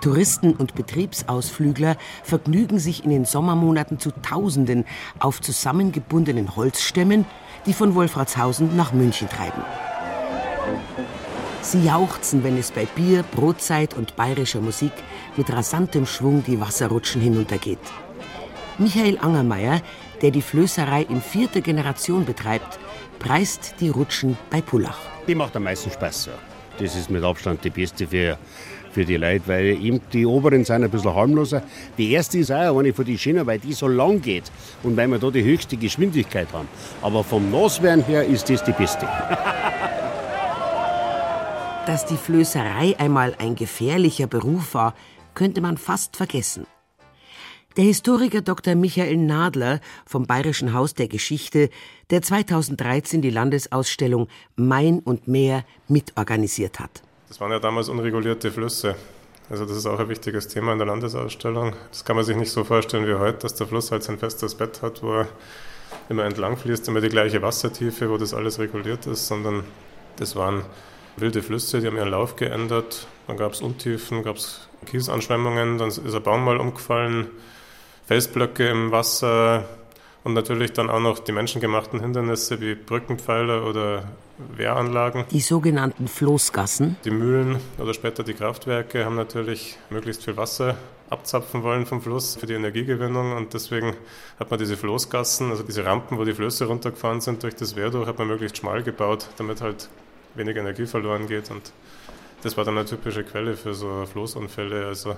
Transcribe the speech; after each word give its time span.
Touristen 0.00 0.52
und 0.52 0.74
Betriebsausflügler 0.74 1.96
vergnügen 2.22 2.78
sich 2.78 3.04
in 3.04 3.10
den 3.10 3.24
Sommermonaten 3.24 3.98
zu 3.98 4.10
Tausenden 4.10 4.84
auf 5.18 5.40
zusammengebundenen 5.40 6.56
Holzstämmen, 6.56 7.26
die 7.66 7.72
von 7.72 7.94
Wolfratshausen 7.94 8.76
nach 8.76 8.92
München 8.92 9.28
treiben. 9.28 9.62
Sie 11.62 11.82
jauchzen, 11.82 12.44
wenn 12.44 12.58
es 12.58 12.70
bei 12.70 12.84
Bier, 12.84 13.22
Brotzeit 13.22 13.94
und 13.94 14.16
bayerischer 14.16 14.60
Musik 14.60 14.92
mit 15.36 15.50
rasantem 15.50 16.04
Schwung 16.04 16.44
die 16.46 16.60
Wasserrutschen 16.60 17.22
hinuntergeht. 17.22 17.78
Michael 18.76 19.18
Angermeier, 19.18 19.80
der 20.20 20.30
die 20.30 20.42
Flößerei 20.42 21.02
in 21.02 21.22
vierter 21.22 21.62
Generation 21.62 22.24
betreibt, 22.24 22.78
preist 23.18 23.76
die 23.80 23.88
Rutschen 23.88 24.36
bei 24.50 24.60
Pullach. 24.60 24.98
Die 25.26 25.34
macht 25.34 25.56
am 25.56 25.64
meisten 25.64 25.90
Spaß. 25.90 26.26
Ja. 26.26 26.53
Das 26.78 26.96
ist 26.96 27.10
mit 27.10 27.22
Abstand 27.22 27.64
die 27.64 27.70
beste 27.70 28.06
für, 28.06 28.36
für 28.90 29.04
die 29.04 29.16
Leute, 29.16 29.42
weil 29.46 29.66
eben 29.80 30.00
die 30.12 30.26
oberen 30.26 30.64
sind 30.64 30.82
ein 30.82 30.90
bisschen 30.90 31.14
harmloser. 31.14 31.62
Die 31.96 32.12
erste 32.12 32.38
ist 32.38 32.50
auch 32.50 32.78
eine 32.78 32.92
von 32.92 33.04
den 33.04 33.16
Schienen, 33.16 33.46
weil 33.46 33.58
die 33.60 33.72
so 33.72 33.86
lang 33.86 34.20
geht 34.20 34.50
und 34.82 34.96
weil 34.96 35.08
wir 35.08 35.18
da 35.18 35.30
die 35.30 35.44
höchste 35.44 35.76
Geschwindigkeit 35.76 36.48
haben. 36.52 36.68
Aber 37.00 37.22
vom 37.22 37.50
Nasswerden 37.50 38.04
her 38.04 38.24
ist 38.24 38.50
das 38.50 38.64
die 38.64 38.72
beste. 38.72 39.06
Dass 41.86 42.06
die 42.06 42.16
Flößerei 42.16 42.96
einmal 42.98 43.34
ein 43.38 43.54
gefährlicher 43.54 44.26
Beruf 44.26 44.74
war, 44.74 44.94
könnte 45.34 45.60
man 45.60 45.76
fast 45.76 46.16
vergessen. 46.16 46.66
Der 47.76 47.82
Historiker 47.82 48.40
Dr. 48.40 48.76
Michael 48.76 49.16
Nadler 49.16 49.80
vom 50.06 50.28
Bayerischen 50.28 50.74
Haus 50.74 50.94
der 50.94 51.08
Geschichte, 51.08 51.70
der 52.10 52.22
2013 52.22 53.20
die 53.20 53.30
Landesausstellung 53.30 54.28
Main 54.54 55.00
und 55.00 55.26
Meer 55.26 55.64
mitorganisiert 55.88 56.78
hat. 56.78 57.02
Das 57.26 57.40
waren 57.40 57.50
ja 57.50 57.58
damals 57.58 57.88
unregulierte 57.88 58.52
Flüsse. 58.52 58.94
Also 59.50 59.66
das 59.66 59.76
ist 59.76 59.86
auch 59.86 59.98
ein 59.98 60.08
wichtiges 60.08 60.46
Thema 60.46 60.70
in 60.70 60.78
der 60.78 60.86
Landesausstellung. 60.86 61.74
Das 61.90 62.04
kann 62.04 62.14
man 62.14 62.24
sich 62.24 62.36
nicht 62.36 62.52
so 62.52 62.62
vorstellen 62.62 63.08
wie 63.08 63.14
heute, 63.14 63.38
dass 63.38 63.56
der 63.56 63.66
Fluss 63.66 63.90
halt 63.90 64.04
sein 64.04 64.18
festes 64.18 64.54
Bett 64.54 64.80
hat, 64.80 65.02
wo 65.02 65.12
er 65.12 65.28
immer 66.08 66.26
entlang 66.26 66.56
fließt, 66.56 66.86
immer 66.86 67.00
die 67.00 67.08
gleiche 67.08 67.42
Wassertiefe, 67.42 68.08
wo 68.08 68.18
das 68.18 68.34
alles 68.34 68.60
reguliert 68.60 69.06
ist, 69.06 69.26
sondern 69.26 69.64
das 70.14 70.36
waren 70.36 70.62
wilde 71.16 71.42
Flüsse, 71.42 71.80
die 71.80 71.88
haben 71.88 71.96
ihren 71.96 72.10
Lauf 72.10 72.36
geändert. 72.36 73.08
Dann 73.26 73.36
gab 73.36 73.52
es 73.52 73.60
Untiefen, 73.60 74.22
gab 74.22 74.36
es 74.36 74.68
Kiesanschwemmungen, 74.86 75.78
dann 75.78 75.88
ist 75.88 75.98
ein 75.98 76.22
Baum 76.22 76.44
mal 76.44 76.58
umgefallen, 76.58 77.26
Felsblöcke 78.06 78.68
im 78.68 78.92
Wasser 78.92 79.64
und 80.24 80.34
natürlich 80.34 80.72
dann 80.72 80.90
auch 80.90 81.00
noch 81.00 81.18
die 81.18 81.32
menschengemachten 81.32 82.00
Hindernisse 82.00 82.60
wie 82.60 82.74
Brückenpfeiler 82.74 83.64
oder 83.66 84.04
Wehranlagen. 84.56 85.24
Die 85.30 85.40
sogenannten 85.40 86.08
Floßgassen. 86.08 86.96
Die 87.04 87.10
Mühlen 87.10 87.60
oder 87.78 87.94
später 87.94 88.24
die 88.24 88.34
Kraftwerke 88.34 89.04
haben 89.04 89.16
natürlich 89.16 89.78
möglichst 89.90 90.24
viel 90.24 90.36
Wasser 90.36 90.76
abzapfen 91.10 91.62
wollen 91.62 91.86
vom 91.86 92.00
Fluss 92.00 92.36
für 92.36 92.46
die 92.46 92.54
Energiegewinnung 92.54 93.36
und 93.36 93.54
deswegen 93.54 93.94
hat 94.38 94.50
man 94.50 94.58
diese 94.58 94.76
Floßgassen, 94.76 95.50
also 95.50 95.62
diese 95.62 95.84
Rampen, 95.84 96.18
wo 96.18 96.24
die 96.24 96.32
Flüsse 96.32 96.64
runtergefahren 96.64 97.20
sind 97.20 97.42
durch 97.42 97.54
das 97.54 97.76
Wehr 97.76 97.90
durch, 97.90 98.08
hat 98.08 98.18
man 98.18 98.26
möglichst 98.26 98.56
schmal 98.56 98.82
gebaut, 98.82 99.28
damit 99.36 99.60
halt 99.60 99.88
weniger 100.34 100.60
Energie 100.60 100.86
verloren 100.86 101.28
geht 101.28 101.50
und 101.50 101.72
das 102.42 102.56
war 102.56 102.64
dann 102.64 102.76
eine 102.76 102.86
typische 102.86 103.24
Quelle 103.24 103.56
für 103.56 103.74
so 103.74 104.04
Floßunfälle. 104.06 104.86
Also 104.86 105.16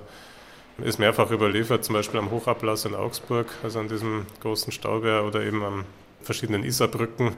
ist 0.79 0.99
mehrfach 0.99 1.31
überliefert, 1.31 1.85
zum 1.85 1.95
Beispiel 1.95 2.21
am 2.21 2.31
Hochablass 2.31 2.85
in 2.85 2.95
Augsburg, 2.95 3.47
also 3.63 3.79
an 3.79 3.89
diesem 3.89 4.27
großen 4.41 4.73
Stauwehr 4.73 5.25
oder 5.25 5.43
eben 5.43 5.63
an 5.63 5.85
verschiedenen 6.23 6.65
Isarbrücken. 6.65 7.37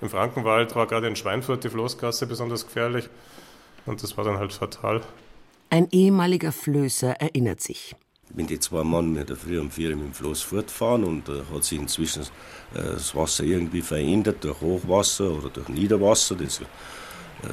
Im 0.00 0.10
Frankenwald 0.10 0.74
war 0.74 0.86
gerade 0.86 1.06
in 1.06 1.16
Schweinfurt 1.16 1.62
die 1.64 1.68
Floßgasse 1.68 2.26
besonders 2.26 2.66
gefährlich 2.66 3.08
und 3.86 4.02
das 4.02 4.16
war 4.16 4.24
dann 4.24 4.38
halt 4.38 4.52
fatal. 4.52 5.00
Ein 5.70 5.88
ehemaliger 5.90 6.52
Flößer 6.52 7.12
erinnert 7.12 7.60
sich. 7.60 7.94
Wenn 8.34 8.46
die 8.46 8.58
zwei 8.58 8.82
Mann 8.82 9.12
mit 9.12 9.28
der 9.28 9.36
Früh 9.36 9.60
um 9.60 9.70
vier 9.70 9.94
mit 9.94 10.06
dem 10.06 10.14
Floß 10.14 10.42
fortfahren 10.42 11.04
und 11.04 11.28
da 11.28 11.42
hat 11.52 11.64
sich 11.64 11.78
inzwischen 11.78 12.22
äh, 12.74 12.82
das 12.82 13.14
Wasser 13.14 13.44
irgendwie 13.44 13.82
verändert 13.82 14.42
durch 14.42 14.60
Hochwasser 14.60 15.30
oder 15.30 15.50
durch 15.50 15.68
Niederwasser, 15.68 16.34
das 16.34 16.60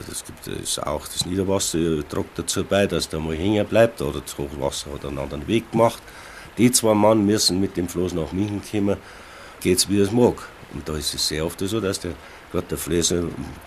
das 0.07 0.23
gibt 0.25 0.47
es 0.47 0.79
auch 0.79 1.07
das 1.07 1.25
Niederwasser 1.25 2.07
tragt 2.07 2.37
dazu 2.37 2.63
bei, 2.63 2.85
dass 2.85 3.09
der 3.09 3.19
mal 3.19 3.35
hängen 3.35 3.65
bleibt 3.65 4.01
oder 4.01 4.21
das 4.21 4.37
Hochwasser 4.37 4.93
hat 4.93 5.05
einen 5.05 5.17
anderen 5.17 5.47
Weg 5.47 5.71
gemacht. 5.71 6.01
Die 6.57 6.71
zwei 6.71 6.93
Mann 6.93 7.25
müssen 7.25 7.59
mit 7.59 7.77
dem 7.77 7.87
Floß 7.87 8.13
nach 8.13 8.31
München 8.31 8.61
kommen, 8.69 8.97
geht's 9.61 9.89
wie 9.89 9.99
es 9.99 10.11
mag. 10.11 10.35
Und 10.73 10.87
da 10.87 10.95
ist 10.95 11.13
es 11.13 11.27
sehr 11.27 11.45
oft 11.45 11.59
so, 11.59 11.79
dass 11.79 11.99
der, 11.99 12.11
gerade 12.51 12.67
der 12.67 12.77
Flößer 12.77 13.23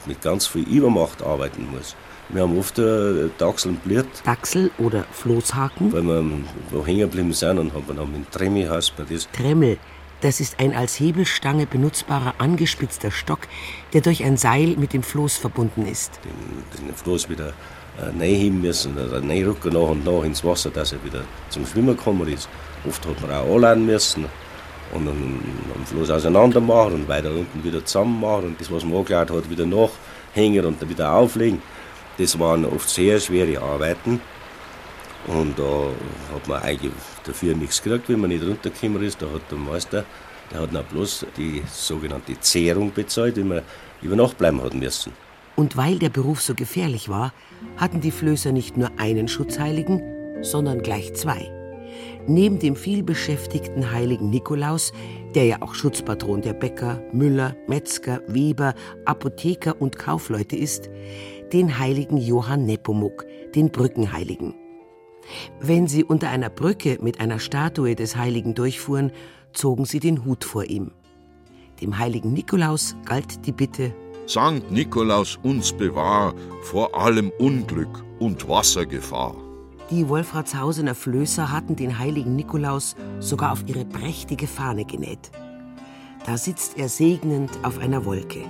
mit 0.07 0.23
ganz 0.23 0.47
viel 0.47 0.69
Übermacht 0.69 1.23
arbeiten 1.23 1.69
muss. 1.75 1.97
Wir 2.29 2.43
haben 2.43 2.59
oft 2.59 2.79
äh, 2.79 3.29
Dachsel 3.39 3.73
und 3.73 3.85
Bliert. 3.85 4.07
Dachsel 4.25 4.71
oder 4.79 5.05
Floßhaken? 5.13 5.93
Weil 5.93 6.03
wir 6.03 6.25
wo 6.71 6.87
hängen 6.87 7.01
geblieben 7.01 7.33
sind 7.33 7.59
und 7.59 7.75
haben 7.75 8.13
mit 8.13 8.31
Tremmi 8.31 8.65
heißt 8.65 8.95
man 8.97 9.07
das. 9.11 9.29
Tremmel, 9.33 9.79
das 10.23 10.41
ist 10.41 10.59
ein 10.61 10.75
als 10.75 10.99
Hebelstange 10.99 11.67
benutzbarer 11.67 12.35
angespitzter 12.39 13.11
Stock, 13.11 13.41
der 13.93 14.01
durch 14.01 14.25
ein 14.25 14.37
Seil 14.37 14.77
mit 14.77 14.93
dem 14.93 15.03
Floß 15.03 15.37
verbunden 15.37 15.87
ist. 15.87 16.21
Den, 16.25 16.87
den 16.87 16.95
Floß 16.95 17.29
wieder 17.29 17.49
äh, 17.99 18.05
reinheben 18.19 18.61
müssen, 18.61 18.97
oder 18.97 19.23
reinrücken 19.23 19.73
nach 19.73 19.91
und 19.91 20.05
nach 20.05 20.23
ins 20.25 20.45
Wasser, 20.45 20.71
dass 20.71 20.93
er 20.93 21.05
wieder 21.05 21.25
zum 21.51 21.67
Schwimmen 21.67 21.97
gekommen 21.97 22.27
ist. 22.29 22.49
Oft 22.89 23.05
hat 23.07 23.21
man 23.21 23.33
auch 23.33 23.55
anladen 23.55 23.85
müssen 23.85 24.27
und 24.93 25.07
dann 25.07 25.41
am 25.75 25.87
Floß 25.87 26.11
auseinander 26.11 26.61
machen 26.61 26.95
und 26.95 27.09
weiter 27.09 27.31
unten 27.31 27.63
wieder 27.65 27.85
zusammen 27.85 28.21
machen 28.21 28.47
und 28.47 28.61
das, 28.61 28.71
was 28.71 28.85
man 28.85 28.99
angeladen 28.99 29.37
hat, 29.37 29.51
wieder 29.51 29.67
nachhängen 29.67 30.65
und 30.65 30.81
dann 30.81 30.89
wieder 30.89 31.13
auflegen. 31.13 31.61
Das 32.19 32.39
waren 32.39 32.65
oft 32.65 32.89
sehr 32.89 33.19
schwere 33.19 33.61
Arbeiten. 33.61 34.21
Und 35.27 35.59
da 35.59 35.91
hat 36.35 36.49
man 36.49 36.63
eigentlich 36.63 36.93
dafür 37.25 37.55
nichts 37.55 37.83
gekriegt, 37.83 38.09
wenn 38.09 38.21
man 38.21 38.31
nicht 38.31 38.45
runtergekommen 38.45 39.03
ist. 39.03 39.23
Da 39.23 39.27
hat 39.27 39.43
der 39.51 39.59
Meister, 39.59 40.05
der 40.51 40.61
hat 40.61 40.73
noch 40.73 40.85
bloß 40.85 41.27
die 41.37 41.63
sogenannte 41.71 42.39
Zehrung 42.41 42.93
bezahlt, 42.93 43.37
die 43.37 43.45
man 43.45 43.63
über 44.03 44.17
Nacht 44.17 44.39
bleiben 44.39 44.63
hat 44.63 44.75
müssen. 44.75 45.13
Und 45.55 45.77
weil 45.77 45.99
der 45.99 46.09
Beruf 46.09 46.41
so 46.41 46.55
gefährlich 46.55 47.09
war, 47.09 47.33
hatten 47.77 48.01
die 48.01 48.11
Flößer 48.11 48.53
nicht 48.53 48.77
nur 48.77 48.91
einen 48.99 49.29
Schutzheiligen, 49.29 50.03
sondern 50.43 50.83
gleich 50.83 51.15
zwei. 51.15 51.51
Neben 52.27 52.59
dem 52.59 52.75
vielbeschäftigten 52.75 53.93
heiligen 53.93 54.31
Nikolaus, 54.31 54.93
der 55.35 55.45
ja 55.45 55.57
auch 55.61 55.75
Schutzpatron 55.75 56.41
der 56.41 56.55
Bäcker, 56.55 57.03
Müller, 57.13 57.57
Metzger, 57.67 58.23
Weber, 58.27 58.75
Apotheker 59.05 59.81
und 59.81 59.99
Kaufleute 59.99 60.57
ist, 60.57 60.89
den 61.53 61.79
heiligen 61.79 62.17
Johann 62.17 62.65
Nepomuk, 62.65 63.27
den 63.55 63.71
Brückenheiligen. 63.71 64.62
Wenn 65.61 65.87
sie 65.87 66.05
unter 66.05 66.31
einer 66.31 66.51
Brücke 66.51 66.99
mit 67.01 67.21
einer 67.21 67.39
Statue 67.39 67.95
des 67.95 68.17
Heiligen 68.17 68.55
durchfuhren, 68.55 69.13
zogen 69.53 69.85
sie 69.85 70.01
den 70.01 70.25
Hut 70.25 70.45
vor 70.45 70.65
ihm. 70.65 70.91
Dem 71.81 71.99
heiligen 71.99 72.33
Nikolaus 72.33 72.97
galt 73.05 73.47
die 73.47 73.53
Bitte: 73.53 73.95
Sankt 74.27 74.71
Nikolaus 74.71 75.39
uns 75.43 75.73
bewahr 75.73 76.35
vor 76.63 76.99
allem 76.99 77.31
Unglück 77.39 78.05
und 78.19 78.49
Wassergefahr. 78.49 79.37
Die 79.91 80.09
Wolfratshausener 80.09 80.95
Flößer 80.95 81.51
hatten 81.51 81.77
den 81.77 81.99
heiligen 81.99 82.35
Nikolaus 82.35 82.97
sogar 83.19 83.53
auf 83.53 83.65
ihre 83.67 83.85
prächtige 83.85 84.47
Fahne 84.47 84.85
genäht. 84.85 85.31
Da 86.25 86.39
sitzt 86.39 86.79
er 86.79 86.89
segnend 86.89 87.51
auf 87.63 87.79
einer 87.79 88.05
Wolke. 88.05 88.45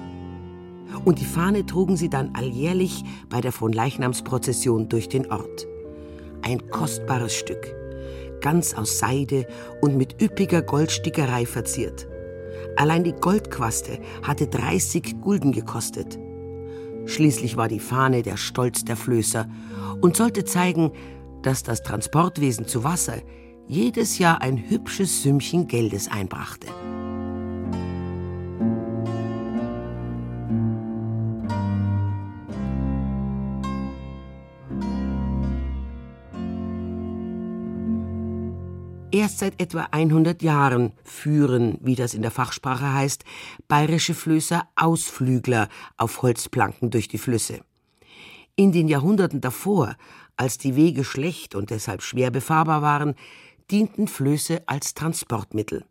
Und 1.05 1.21
die 1.21 1.25
Fahne 1.25 1.65
trugen 1.65 1.97
sie 1.97 2.11
dann 2.11 2.35
alljährlich 2.35 3.03
bei 3.31 3.41
der 3.41 3.51
Fronleichnamsprozession 3.51 4.91
durch 4.91 5.09
den 5.09 5.33
Ort 5.33 5.67
ein 6.43 6.71
kostbares 6.71 7.35
Stück, 7.35 7.75
ganz 8.41 8.75
aus 8.75 8.99
Seide 8.99 9.47
und 9.81 9.97
mit 9.97 10.21
üppiger 10.23 10.63
Goldstickerei 10.63 11.47
verziert. 11.47 12.07
Allein 12.77 13.05
die 13.05 13.13
Goldquaste 13.13 13.99
hatte 14.23 14.47
30 14.47 15.21
Gulden 15.21 15.53
gekostet. 15.53 16.19
Schließlich 17.07 17.57
war 17.57 17.69
die 17.69 17.81
Fahne 17.81 18.23
der 18.23 18.37
Stolz 18.37 18.85
der 18.85 18.97
Flößer 18.97 19.49
und 20.01 20.17
sollte 20.17 20.45
zeigen, 20.45 20.93
dass 21.43 21.63
das 21.63 21.83
Transportwesen 21.83 22.67
zu 22.67 22.85
Wasser 22.85 23.17
jedes 23.67 24.19
Jahr 24.19 24.41
ein 24.41 24.71
hübsches 24.71 25.23
Sümmchen 25.23 25.67
Geldes 25.67 26.09
einbrachte. 26.11 26.69
Erst 39.33 39.41
seit 39.41 39.63
etwa 39.63 39.89
100 39.93 40.43
Jahren 40.43 40.93
führen, 41.05 41.79
wie 41.81 41.95
das 41.95 42.13
in 42.13 42.21
der 42.21 42.31
Fachsprache 42.31 42.93
heißt, 42.93 43.25
bayerische 43.67 44.13
Flößer 44.13 44.69
Ausflügler 44.77 45.71
auf 45.97 46.21
Holzplanken 46.21 46.91
durch 46.91 47.09
die 47.09 47.17
Flüsse. 47.17 47.63
In 48.57 48.73
den 48.73 48.89
Jahrhunderten 48.89 49.41
davor, 49.41 49.97
als 50.37 50.59
die 50.59 50.77
Wege 50.77 51.03
schlecht 51.03 51.55
und 51.55 51.71
deshalb 51.71 52.03
schwer 52.03 52.31
befahrbar 52.31 52.83
waren, 52.83 53.15
dienten 53.71 54.07
Flöße 54.07 54.65
als 54.67 54.93
Transportmittel. 54.93 55.87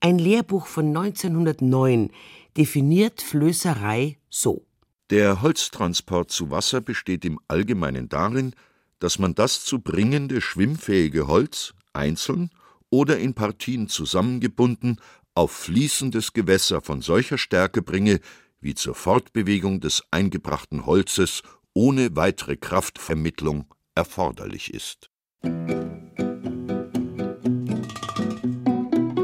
Ein 0.00 0.18
Lehrbuch 0.18 0.66
von 0.66 0.88
1909 0.88 2.10
definiert 2.58 3.22
Flößerei 3.22 4.18
so. 4.28 4.66
Der 5.08 5.40
Holztransport 5.40 6.30
zu 6.30 6.50
Wasser 6.50 6.82
besteht 6.82 7.24
im 7.24 7.40
Allgemeinen 7.48 8.10
darin, 8.10 8.54
dass 8.98 9.18
man 9.18 9.34
das 9.34 9.64
zu 9.64 9.78
bringende 9.78 10.42
schwimmfähige 10.42 11.26
Holz 11.26 11.72
einzeln 11.94 12.50
oder 12.90 13.18
in 13.18 13.34
Partien 13.34 13.88
zusammengebunden 13.88 15.00
auf 15.34 15.50
fließendes 15.50 16.32
Gewässer 16.32 16.80
von 16.80 17.02
solcher 17.02 17.38
Stärke 17.38 17.82
bringe, 17.82 18.20
wie 18.60 18.74
zur 18.74 18.94
Fortbewegung 18.94 19.80
des 19.80 20.02
eingebrachten 20.10 20.86
Holzes 20.86 21.42
ohne 21.74 22.14
weitere 22.14 22.56
Kraftvermittlung 22.56 23.66
erforderlich 23.94 24.72
ist. 24.72 25.10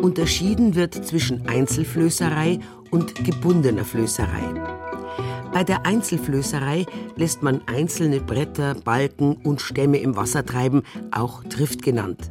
Unterschieden 0.02 0.75
wird 0.75 0.94
zwischen 1.06 1.46
Einzelflößerei 1.46 2.58
und 2.90 3.14
gebundener 3.25 3.84
Flößerei. 3.84 4.81
Bei 5.52 5.64
der 5.64 5.87
Einzelflößerei 5.87 6.87
lässt 7.16 7.43
man 7.43 7.62
einzelne 7.66 8.20
Bretter, 8.20 8.75
Balken 8.75 9.37
und 9.37 9.61
Stämme 9.61 9.99
im 9.99 10.16
Wasser 10.16 10.44
treiben, 10.44 10.82
auch 11.12 11.44
Trift 11.44 11.82
genannt. 11.82 12.31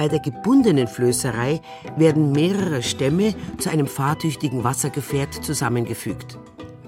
Bei 0.00 0.08
der 0.08 0.20
gebundenen 0.20 0.88
Flößerei 0.88 1.60
werden 1.98 2.32
mehrere 2.32 2.82
Stämme 2.82 3.34
zu 3.58 3.68
einem 3.68 3.86
fahrtüchtigen 3.86 4.64
Wassergefährt 4.64 5.44
zusammengefügt. 5.44 6.38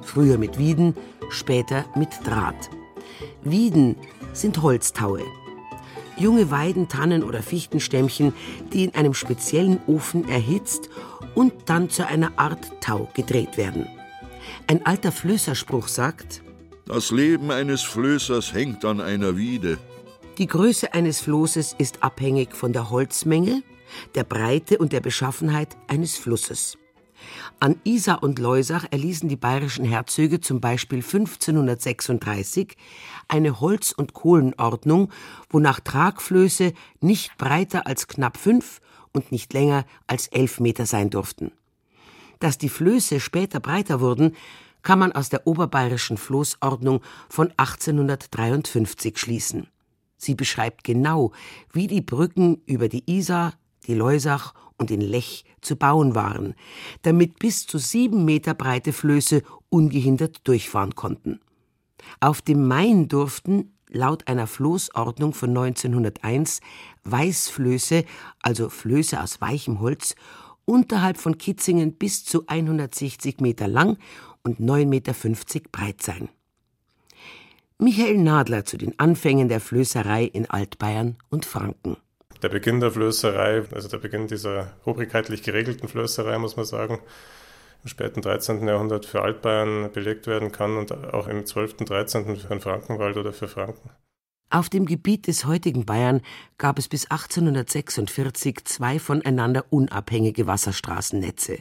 Früher 0.01 0.39
mit 0.39 0.57
Wieden, 0.57 0.97
später 1.29 1.85
mit 1.95 2.09
Draht. 2.25 2.71
Wieden 3.45 3.97
sind 4.33 4.63
Holztaue. 4.63 5.21
Junge 6.17 6.51
Weiden, 6.51 6.89
Tannen 6.89 7.23
oder 7.23 7.43
Fichtenstämmchen, 7.43 8.33
die 8.73 8.85
in 8.85 8.95
einem 8.95 9.13
speziellen 9.13 9.79
Ofen 9.87 10.27
erhitzt 10.27 10.89
und 11.35 11.53
dann 11.67 11.91
zu 11.91 12.07
einer 12.07 12.33
Art 12.37 12.81
Tau 12.81 13.11
gedreht 13.13 13.59
werden. 13.59 13.87
Ein 14.69 14.87
alter 14.87 15.13
Flößerspruch 15.13 15.89
sagt: 15.89 16.43
Das 16.87 17.11
Leben 17.11 17.51
eines 17.51 17.83
Flößers 17.83 18.55
hängt 18.55 18.87
an 18.87 19.03
einer 19.03 19.37
Wiede. 19.37 19.77
Die 20.39 20.47
Größe 20.47 20.95
eines 20.95 21.21
Flosses 21.21 21.75
ist 21.77 22.03
abhängig 22.03 22.57
von 22.57 22.73
der 22.73 22.89
Holzmenge, 22.89 23.63
der 24.15 24.25
Breite 24.25 24.79
und 24.79 24.95
der 24.95 25.01
Beschaffenheit 25.01 25.77
eines 25.89 26.17
Flusses. 26.17 26.79
An 27.61 27.79
Isar 27.85 28.23
und 28.23 28.39
Leusach 28.39 28.87
erließen 28.91 29.29
die 29.29 29.37
bayerischen 29.37 29.85
Herzöge 29.85 30.41
zum 30.41 30.59
Beispiel 30.59 31.01
1536 31.01 32.79
eine 33.29 33.61
Holz- 33.61 33.93
und 33.93 34.15
Kohlenordnung, 34.15 35.13
wonach 35.51 35.81
Tragflöße 35.81 36.73
nicht 37.01 37.37
breiter 37.37 37.87
als 37.87 38.09
knapp 38.09 38.39
fünf 38.39 38.81
und 39.13 39.33
nicht 39.33 39.53
länger 39.53 39.85
als 40.07 40.29
elf 40.29 40.61
Meter 40.61 40.87
sein 40.87 41.11
durften. 41.11 41.53
Dass 42.41 42.57
die 42.57 42.71
Flöße 42.71 43.21
später 43.21 43.61
breiter 43.61 44.01
wurden, 44.01 44.35
kann 44.83 44.99
man 44.99 45.13
aus 45.13 45.29
der 45.29 45.47
oberbayerischen 45.47 46.17
Floßordnung 46.17 47.03
von 47.29 47.53
1853 47.59 49.19
schließen. 49.19 49.69
Sie 50.23 50.37
beschreibt 50.37 50.85
genau, 50.85 51.33
wie 51.73 51.89
die 51.89 52.01
Brücken 52.01 52.63
über 52.67 52.89
die 52.89 53.03
Isar, 53.11 53.55
die 53.89 53.95
Leusach 53.95 54.55
und 54.79 54.91
den 54.91 55.01
Lech 55.01 55.45
zu 55.61 55.75
bauen 55.75 56.15
waren, 56.15 56.55
damit 57.03 57.41
bis 57.41 57.67
zu 57.67 57.79
sieben 57.79 58.25
Meter 58.25 58.55
breite 58.55 58.93
Flöße 58.93 59.43
ungehindert 59.69 60.41
durchfahren 60.45 60.95
konnten. 60.95 61.41
Auf 62.21 62.41
dem 62.41 62.69
Main 62.69 63.09
durften, 63.09 63.77
laut 63.89 64.29
einer 64.29 64.47
Floßordnung 64.47 65.35
von 65.35 65.51
1901, 65.51 66.61
Weißflöße, 67.03 68.05
also 68.43 68.69
Flöße 68.69 69.21
aus 69.21 69.41
weichem 69.41 69.81
Holz, 69.81 70.15
unterhalb 70.65 71.19
von 71.19 71.37
Kitzingen 71.37 71.95
bis 71.95 72.25
zu 72.25 72.47
160 72.47 73.41
Meter 73.41 73.67
lang 73.67 73.99
und 74.45 74.61
9,50 74.61 74.87
Meter 74.87 75.15
breit 75.73 76.01
sein. 76.01 76.29
Michael 77.83 78.19
Nadler 78.19 78.65
zu 78.65 78.79
den 78.79 78.97
Anfängen 79.01 79.49
der 79.49 79.59
Flößerei 79.59 80.23
in 80.23 80.49
Altbayern 80.49 81.17
und 81.31 81.45
Franken. 81.45 81.97
Der 82.41 82.49
Beginn 82.49 82.79
der 82.79 82.93
Flößerei, 82.93 83.65
also 83.73 83.89
der 83.89 83.99
Beginn 83.99 84.29
dieser 84.29 84.75
obrigkeitlich 84.85 85.43
geregelten 85.43 85.89
Flößerei, 85.89 86.39
muss 86.39 86.55
man 86.55 86.65
sagen, 86.65 87.01
im 87.83 87.89
späten 87.89 88.23
13. 88.23 88.69
Jahrhundert 88.69 89.05
für 89.05 89.23
Altbayern 89.23 89.91
belegt 89.91 90.29
werden 90.29 90.53
kann 90.53 90.77
und 90.77 90.93
auch 90.93 91.27
im 91.27 91.45
12. 91.45 91.81
und 91.81 91.91
13. 91.91 92.37
für 92.37 92.47
den 92.47 92.61
Frankenwald 92.61 93.17
oder 93.17 93.33
für 93.33 93.49
Franken. 93.49 93.91
Auf 94.49 94.69
dem 94.69 94.87
Gebiet 94.87 95.27
des 95.27 95.45
heutigen 95.45 95.85
Bayern 95.85 96.21
gab 96.59 96.79
es 96.79 96.87
bis 96.87 97.11
1846 97.11 98.65
zwei 98.65 99.01
voneinander 99.01 99.65
unabhängige 99.71 100.47
Wasserstraßennetze. 100.47 101.59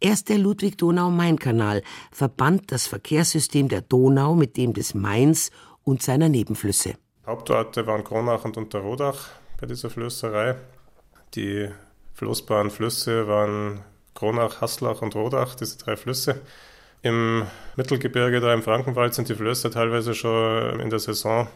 Erst 0.00 0.28
der 0.28 0.38
Ludwig-Donau-Main-Kanal 0.38 1.82
verband 2.10 2.72
das 2.72 2.86
Verkehrssystem 2.86 3.68
der 3.68 3.82
Donau 3.82 4.34
mit 4.34 4.56
dem 4.56 4.72
des 4.72 4.94
Mains 4.94 5.50
und 5.82 6.02
seiner 6.02 6.28
Nebenflüsse. 6.28 6.94
Hauptorte 7.26 7.86
waren 7.86 8.04
Kronach 8.04 8.44
und 8.44 8.56
Unterrodach 8.56 9.28
bei 9.60 9.66
dieser 9.66 9.90
Flößerei. 9.90 10.56
Die 11.34 11.68
floßbaren 12.14 12.70
Flüsse 12.70 13.26
waren 13.28 13.80
Kronach, 14.14 14.60
Haslach 14.60 15.02
und 15.02 15.14
Rodach, 15.14 15.54
diese 15.54 15.78
drei 15.78 15.96
Flüsse. 15.96 16.40
Im 17.02 17.46
Mittelgebirge, 17.76 18.40
da 18.40 18.54
im 18.54 18.62
Frankenwald, 18.62 19.14
sind 19.14 19.28
die 19.28 19.34
Flöße 19.34 19.70
teilweise 19.70 20.14
schon 20.14 20.80
in 20.80 20.90
der 20.90 20.98
Saison 20.98 21.48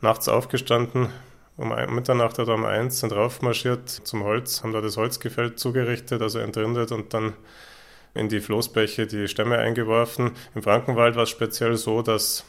nachts 0.00 0.28
aufgestanden, 0.28 1.10
um 1.56 1.74
Mitternacht 1.94 2.38
oder 2.38 2.54
um 2.54 2.64
eins, 2.64 3.00
sind 3.00 3.12
raufmarschiert 3.12 3.88
zum 3.88 4.24
Holz, 4.24 4.62
haben 4.62 4.72
da 4.72 4.80
das 4.80 4.96
Holzgefäll 4.96 5.56
zugerichtet, 5.56 6.22
also 6.22 6.38
entrindet 6.38 6.90
und 6.90 7.12
dann 7.12 7.34
in 8.14 8.28
die 8.28 8.40
Floßbäche 8.40 9.06
die 9.06 9.28
Stämme 9.28 9.58
eingeworfen. 9.58 10.32
Im 10.54 10.62
Frankenwald 10.62 11.16
war 11.16 11.24
es 11.24 11.30
speziell 11.30 11.76
so, 11.76 12.02
dass 12.02 12.44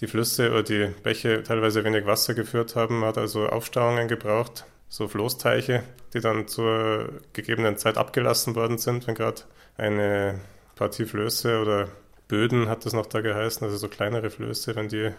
die 0.00 0.06
Flüsse 0.06 0.50
oder 0.50 0.62
die 0.62 0.88
Bäche 1.02 1.42
teilweise 1.42 1.84
wenig 1.84 2.06
Wasser 2.06 2.34
geführt 2.34 2.76
haben, 2.76 3.04
hat 3.04 3.18
also 3.18 3.48
Aufstauungen 3.48 4.08
gebraucht, 4.08 4.64
so 4.88 5.08
Floßteiche, 5.08 5.82
die 6.14 6.20
dann 6.20 6.48
zur 6.48 7.20
gegebenen 7.32 7.76
Zeit 7.76 7.96
abgelassen 7.96 8.54
worden 8.54 8.78
sind, 8.78 9.06
wenn 9.06 9.14
gerade 9.14 9.42
eine 9.76 10.40
Partie 10.74 11.04
Flöße 11.04 11.60
oder 11.60 11.88
Böden 12.28 12.68
hat 12.68 12.86
das 12.86 12.92
noch 12.92 13.06
da 13.06 13.20
geheißen, 13.20 13.64
also 13.64 13.76
so 13.76 13.88
kleinere 13.88 14.30
Flöße, 14.30 14.76
wenn 14.76 14.88
die 14.88 15.10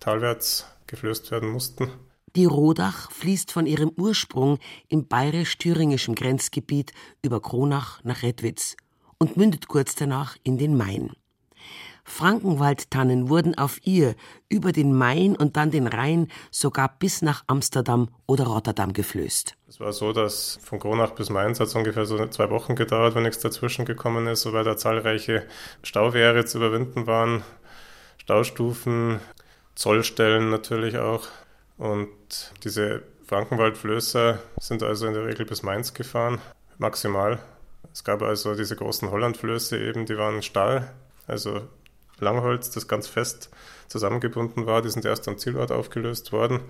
talwärts 0.00 0.66
geflößt 0.86 1.30
werden 1.30 1.50
mussten. 1.50 1.90
Die 2.36 2.46
Rodach 2.46 3.12
fließt 3.12 3.52
von 3.52 3.66
ihrem 3.66 3.92
Ursprung 3.96 4.58
im 4.88 5.06
bayerisch-thüringischen 5.06 6.16
Grenzgebiet 6.16 6.92
über 7.22 7.40
Kronach 7.40 8.02
nach 8.02 8.22
Redwitz 8.22 8.76
und 9.24 9.38
mündet 9.38 9.68
kurz 9.68 9.94
danach 9.94 10.36
in 10.42 10.58
den 10.58 10.76
Main. 10.76 11.10
Frankenwaldtannen 12.04 13.30
wurden 13.30 13.56
auf 13.56 13.78
ihr 13.86 14.16
über 14.50 14.70
den 14.70 14.94
Main 14.94 15.34
und 15.34 15.56
dann 15.56 15.70
den 15.70 15.86
Rhein 15.86 16.28
sogar 16.50 16.94
bis 16.98 17.22
nach 17.22 17.42
Amsterdam 17.46 18.10
oder 18.26 18.44
Rotterdam 18.44 18.92
geflößt. 18.92 19.56
Es 19.66 19.80
war 19.80 19.94
so, 19.94 20.12
dass 20.12 20.58
von 20.62 20.78
Kronach 20.78 21.12
bis 21.12 21.30
Mainz 21.30 21.58
hat 21.58 21.68
es 21.68 21.74
ungefähr 21.74 22.04
so 22.04 22.26
zwei 22.26 22.50
Wochen 22.50 22.76
gedauert, 22.76 23.14
wenn 23.14 23.22
nichts 23.22 23.40
dazwischen 23.40 23.86
gekommen 23.86 24.26
ist, 24.26 24.44
weil 24.52 24.64
da 24.64 24.76
zahlreiche 24.76 25.46
Stauwehre 25.82 26.44
zu 26.44 26.58
überwinden 26.58 27.06
waren, 27.06 27.42
Staustufen, 28.18 29.20
Zollstellen 29.74 30.50
natürlich 30.50 30.98
auch. 30.98 31.28
Und 31.78 32.10
diese 32.62 33.02
Frankenwaldflößer 33.24 34.38
sind 34.60 34.82
also 34.82 35.06
in 35.06 35.14
der 35.14 35.24
Regel 35.24 35.46
bis 35.46 35.62
Mainz 35.62 35.94
gefahren, 35.94 36.42
maximal. 36.76 37.40
Es 37.94 38.02
gab 38.02 38.22
also 38.22 38.56
diese 38.56 38.74
großen 38.74 39.12
Hollandflöße 39.12 39.78
eben, 39.78 40.04
die 40.04 40.18
waren 40.18 40.42
Stahl, 40.42 40.92
also 41.28 41.62
Langholz, 42.18 42.70
das 42.70 42.88
ganz 42.88 43.06
fest 43.06 43.50
zusammengebunden 43.86 44.66
war. 44.66 44.82
Die 44.82 44.90
sind 44.90 45.04
erst 45.04 45.28
am 45.28 45.38
Zielort 45.38 45.70
aufgelöst 45.70 46.32
worden. 46.32 46.60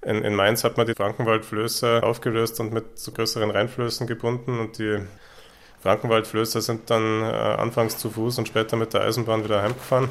In, 0.00 0.24
in 0.24 0.34
Mainz 0.34 0.64
hat 0.64 0.78
man 0.78 0.86
die 0.86 0.94
Frankenwaldflößer 0.94 2.02
aufgelöst 2.02 2.60
und 2.60 2.72
mit 2.72 2.98
zu 2.98 3.12
größeren 3.12 3.50
Rheinflößen 3.50 4.06
gebunden 4.06 4.58
und 4.58 4.78
die 4.78 5.00
Frankenwaldflößer 5.82 6.62
sind 6.62 6.88
dann 6.88 7.22
äh, 7.24 7.26
anfangs 7.26 7.98
zu 7.98 8.08
Fuß 8.08 8.38
und 8.38 8.48
später 8.48 8.76
mit 8.76 8.94
der 8.94 9.02
Eisenbahn 9.02 9.44
wieder 9.44 9.62
heimgefahren. 9.62 10.08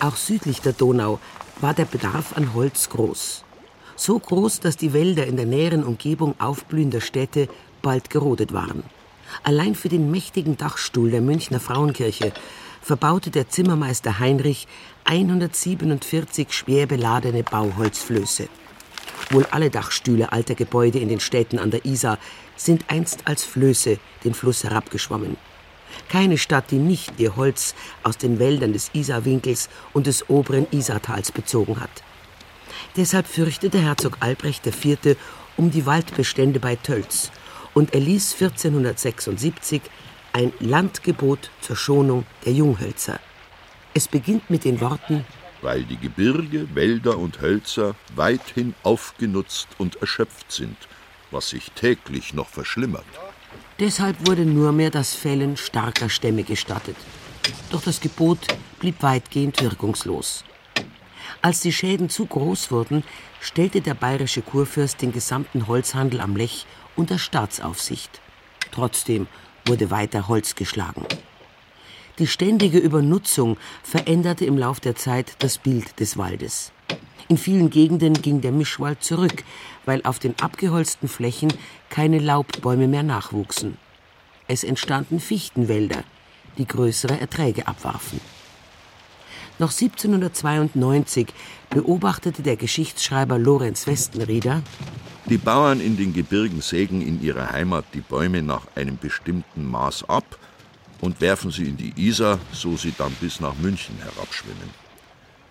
Auch 0.00 0.16
südlich 0.16 0.62
der 0.62 0.72
Donau 0.72 1.20
war 1.60 1.74
der 1.74 1.84
Bedarf 1.84 2.34
an 2.38 2.54
Holz 2.54 2.88
groß. 2.88 3.44
So 3.96 4.18
groß, 4.18 4.60
dass 4.60 4.76
die 4.76 4.92
Wälder 4.92 5.26
in 5.26 5.36
der 5.36 5.46
näheren 5.46 5.84
Umgebung 5.84 6.34
aufblühender 6.40 7.00
Städte 7.00 7.48
bald 7.82 8.10
gerodet 8.10 8.52
waren. 8.52 8.82
Allein 9.42 9.74
für 9.74 9.88
den 9.88 10.10
mächtigen 10.10 10.56
Dachstuhl 10.56 11.10
der 11.10 11.20
Münchner 11.20 11.60
Frauenkirche 11.60 12.32
verbaute 12.80 13.30
der 13.30 13.48
Zimmermeister 13.48 14.18
Heinrich 14.18 14.66
147 15.04 16.52
schwer 16.52 16.86
beladene 16.86 17.42
Bauholzflöße. 17.42 18.48
Wohl 19.30 19.46
alle 19.50 19.70
Dachstühle 19.70 20.32
alter 20.32 20.54
Gebäude 20.54 20.98
in 20.98 21.08
den 21.08 21.20
Städten 21.20 21.58
an 21.58 21.70
der 21.70 21.84
Isar 21.84 22.18
sind 22.56 22.84
einst 22.88 23.26
als 23.26 23.44
Flöße 23.44 23.98
den 24.24 24.34
Fluss 24.34 24.64
herabgeschwommen. 24.64 25.36
Keine 26.08 26.38
Stadt, 26.38 26.70
die 26.70 26.78
nicht 26.78 27.18
ihr 27.18 27.36
Holz 27.36 27.74
aus 28.02 28.18
den 28.18 28.38
Wäldern 28.38 28.72
des 28.72 28.90
Isarwinkels 28.94 29.68
und 29.92 30.06
des 30.06 30.28
oberen 30.28 30.66
Isartals 30.70 31.32
bezogen 31.32 31.80
hat. 31.80 32.02
Deshalb 32.96 33.26
fürchtete 33.26 33.78
Herzog 33.78 34.18
Albrecht 34.20 34.66
IV. 34.66 35.16
um 35.56 35.70
die 35.70 35.86
Waldbestände 35.86 36.60
bei 36.60 36.76
Tölz 36.76 37.30
und 37.74 37.94
erließ 37.94 38.34
1476 38.34 39.82
ein 40.32 40.52
Landgebot 40.60 41.50
zur 41.60 41.76
Schonung 41.76 42.24
der 42.44 42.52
Junghölzer. 42.52 43.20
Es 43.94 44.08
beginnt 44.08 44.48
mit 44.50 44.64
den 44.64 44.80
Worten 44.80 45.24
weil 45.62 45.84
die 45.84 45.96
Gebirge, 45.96 46.74
Wälder 46.74 47.16
und 47.18 47.40
Hölzer 47.40 47.94
weithin 48.14 48.74
aufgenutzt 48.82 49.68
und 49.78 49.96
erschöpft 49.96 50.52
sind, 50.52 50.76
was 51.30 51.48
sich 51.50 51.70
täglich 51.72 52.34
noch 52.34 52.48
verschlimmert. 52.48 53.06
Deshalb 53.78 54.26
wurde 54.26 54.44
nur 54.44 54.72
mehr 54.72 54.90
das 54.90 55.14
Fällen 55.14 55.56
starker 55.56 56.08
Stämme 56.08 56.42
gestattet. 56.42 56.96
Doch 57.70 57.82
das 57.82 58.00
Gebot 58.00 58.38
blieb 58.80 59.02
weitgehend 59.02 59.62
wirkungslos. 59.62 60.44
Als 61.42 61.58
die 61.58 61.72
Schäden 61.72 62.08
zu 62.08 62.24
groß 62.24 62.70
wurden, 62.70 63.02
stellte 63.40 63.80
der 63.80 63.94
bayerische 63.94 64.42
Kurfürst 64.42 65.02
den 65.02 65.10
gesamten 65.10 65.66
Holzhandel 65.66 66.20
am 66.20 66.36
Lech 66.36 66.66
unter 66.94 67.18
Staatsaufsicht. 67.18 68.20
Trotzdem 68.70 69.26
wurde 69.66 69.90
weiter 69.90 70.28
Holz 70.28 70.54
geschlagen. 70.54 71.04
Die 72.20 72.28
ständige 72.28 72.78
Übernutzung 72.78 73.56
veränderte 73.82 74.44
im 74.44 74.56
Lauf 74.56 74.78
der 74.78 74.94
Zeit 74.94 75.34
das 75.40 75.58
Bild 75.58 75.98
des 75.98 76.16
Waldes. 76.16 76.70
In 77.26 77.38
vielen 77.38 77.70
Gegenden 77.70 78.14
ging 78.14 78.40
der 78.40 78.52
Mischwald 78.52 79.02
zurück, 79.02 79.42
weil 79.84 80.00
auf 80.04 80.20
den 80.20 80.38
abgeholzten 80.40 81.08
Flächen 81.08 81.52
keine 81.88 82.20
Laubbäume 82.20 82.86
mehr 82.86 83.02
nachwuchsen. 83.02 83.78
Es 84.46 84.62
entstanden 84.62 85.18
Fichtenwälder, 85.18 86.04
die 86.58 86.66
größere 86.66 87.18
Erträge 87.18 87.66
abwarfen. 87.66 88.20
Noch 89.62 89.70
1792 89.70 91.28
beobachtete 91.70 92.42
der 92.42 92.56
Geschichtsschreiber 92.56 93.38
Lorenz 93.38 93.86
Westenrieder, 93.86 94.60
die 95.26 95.38
Bauern 95.38 95.80
in 95.80 95.96
den 95.96 96.12
Gebirgen 96.12 96.60
sägen 96.60 97.00
in 97.00 97.22
ihrer 97.22 97.52
Heimat 97.52 97.84
die 97.94 98.00
Bäume 98.00 98.42
nach 98.42 98.66
einem 98.74 98.98
bestimmten 98.98 99.64
Maß 99.70 100.08
ab 100.08 100.36
und 101.00 101.20
werfen 101.20 101.52
sie 101.52 101.66
in 101.66 101.76
die 101.76 101.92
Isar, 101.94 102.40
so 102.50 102.76
sie 102.76 102.92
dann 102.98 103.12
bis 103.20 103.38
nach 103.38 103.54
München 103.54 103.96
herabschwimmen. 103.98 104.68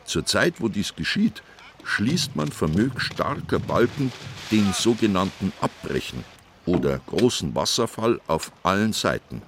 Zur 0.03 0.25
Zeit, 0.25 0.55
wo 0.59 0.67
dies 0.67 0.93
geschieht, 0.93 1.41
schließt 1.85 2.35
man 2.35 2.51
vermög 2.51 2.99
starker 2.99 3.59
Balken 3.59 4.11
den 4.51 4.73
sogenannten 4.73 5.53
Abbrechen 5.61 6.25
oder 6.65 6.99
großen 7.07 7.55
Wasserfall 7.55 8.19
auf 8.27 8.51
allen 8.63 8.91
Seiten 8.91 9.41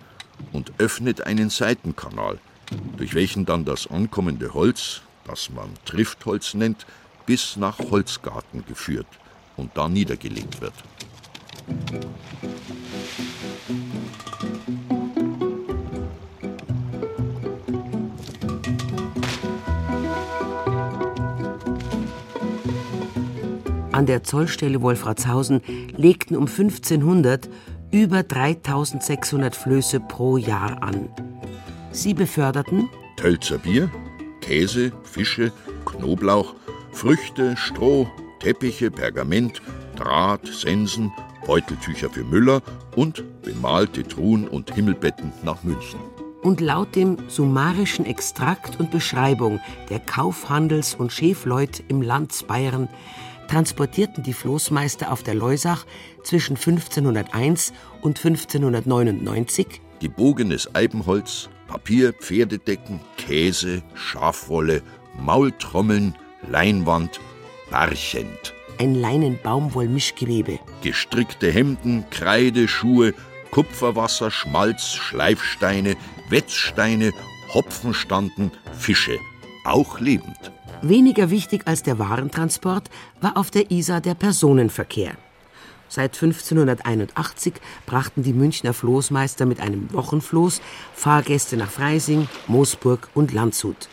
und 0.53 0.72
öffnet 0.77 1.27
einen 1.27 1.50
Seitenkanal, 1.50 2.39
durch 2.98 3.13
welchen 3.13 3.46
dann 3.46 3.65
das 3.65 3.88
ankommende 3.88 4.53
Holz, 4.53 5.01
das 5.25 5.50
man 5.50 5.70
Triftholz 5.86 6.53
nennt, 6.53 6.86
bis 7.25 7.58
nach 7.58 7.79
Holzgarten 7.79 8.65
geführt 8.65 9.08
und 9.58 9.72
da 9.75 9.88
niedergelegt 9.88 10.62
wird. 10.62 10.74
An 23.91 24.08
der 24.08 24.24
Zollstelle 24.24 24.82
Wolfratshausen 24.82 25.62
legten 25.96 26.36
um 26.36 26.48
1500 26.48 27.48
über 27.91 28.24
3600 28.24 29.55
Flöße 29.55 30.00
pro 30.00 30.38
Jahr 30.38 30.82
an. 30.82 31.10
Sie 31.94 32.16
beförderten 32.16 32.90
Tölzer 33.18 33.60
Bier, 33.60 33.90
Käse, 34.42 34.92
Fische, 35.04 35.52
Knoblauch, 35.86 36.56
Früchte, 36.92 37.56
Stroh, 37.56 38.10
Teppiche, 38.40 38.90
Pergament, 38.90 39.62
Draht, 39.96 40.48
Sensen, 40.48 41.12
Beuteltücher 41.46 42.10
für 42.10 42.24
Müller 42.24 42.64
und 42.96 43.24
bemalte 43.44 44.02
Truhen 44.02 44.48
und 44.48 44.74
Himmelbetten 44.74 45.32
nach 45.44 45.64
München. 45.64 46.00
Und 46.42 46.62
laut 46.62 46.96
dem 46.96 47.18
summarischen 47.30 48.08
Extrakt 48.08 48.80
und 48.80 48.90
Beschreibung 48.90 49.60
der 49.92 50.00
Kaufhandels- 50.00 50.96
und 50.96 51.12
Schäfleut 51.12 51.84
im 51.90 52.02
Land 52.02 52.48
Bayern 52.48 52.90
transportierten 53.48 54.24
die 54.24 54.34
Floßmeister 54.34 55.12
auf 55.12 55.22
der 55.22 55.36
Leusach 55.36 55.86
zwischen 56.24 56.56
1501 56.56 57.72
und 58.02 58.18
1599 58.18 59.80
gebogenes 60.00 60.74
Eibenholz, 60.76 61.50
Papier, 61.67 62.13
Pferdedecken, 62.13 63.00
Käse, 63.17 63.82
Schafwolle, 63.93 64.82
Maultrommeln, 65.20 66.15
Leinwand, 66.50 67.20
Barchent. 67.70 68.53
Ein 68.79 68.96
Leinen-Baumwoll-Mischgewebe. 68.96 70.60
Gestrickte 70.82 71.51
Hemden, 71.51 72.05
Kreide, 72.10 72.67
Schuhe, 72.67 73.13
Kupferwasser, 73.51 74.32
Schmalz, 74.32 74.93
Schleifsteine, 74.93 75.96
Wetzsteine, 76.29 77.12
Hopfenstanden, 77.53 78.51
Fische. 78.77 79.17
Auch 79.63 80.00
lebend. 80.00 80.51
Weniger 80.82 81.29
wichtig 81.29 81.62
als 81.65 81.84
der 81.84 82.00
Warentransport 82.00 82.89
war 83.22 83.38
auf 83.38 83.51
der 83.51 83.72
Isar 83.72 84.01
der 84.01 84.15
Personenverkehr. 84.15 85.13
Seit 85.96 86.16
1581 86.16 87.54
brachten 87.86 88.24
die 88.24 88.34
Münchner 88.34 88.74
Floßmeister 88.74 89.46
mit 89.46 89.60
einem 89.60 89.94
Wochenfloß 89.94 90.60
Fahrgäste 90.96 91.56
nach 91.56 91.70
Freising, 91.70 92.28
Moosburg 92.48 93.10
und 93.14 93.32
Landshut. 93.32 93.90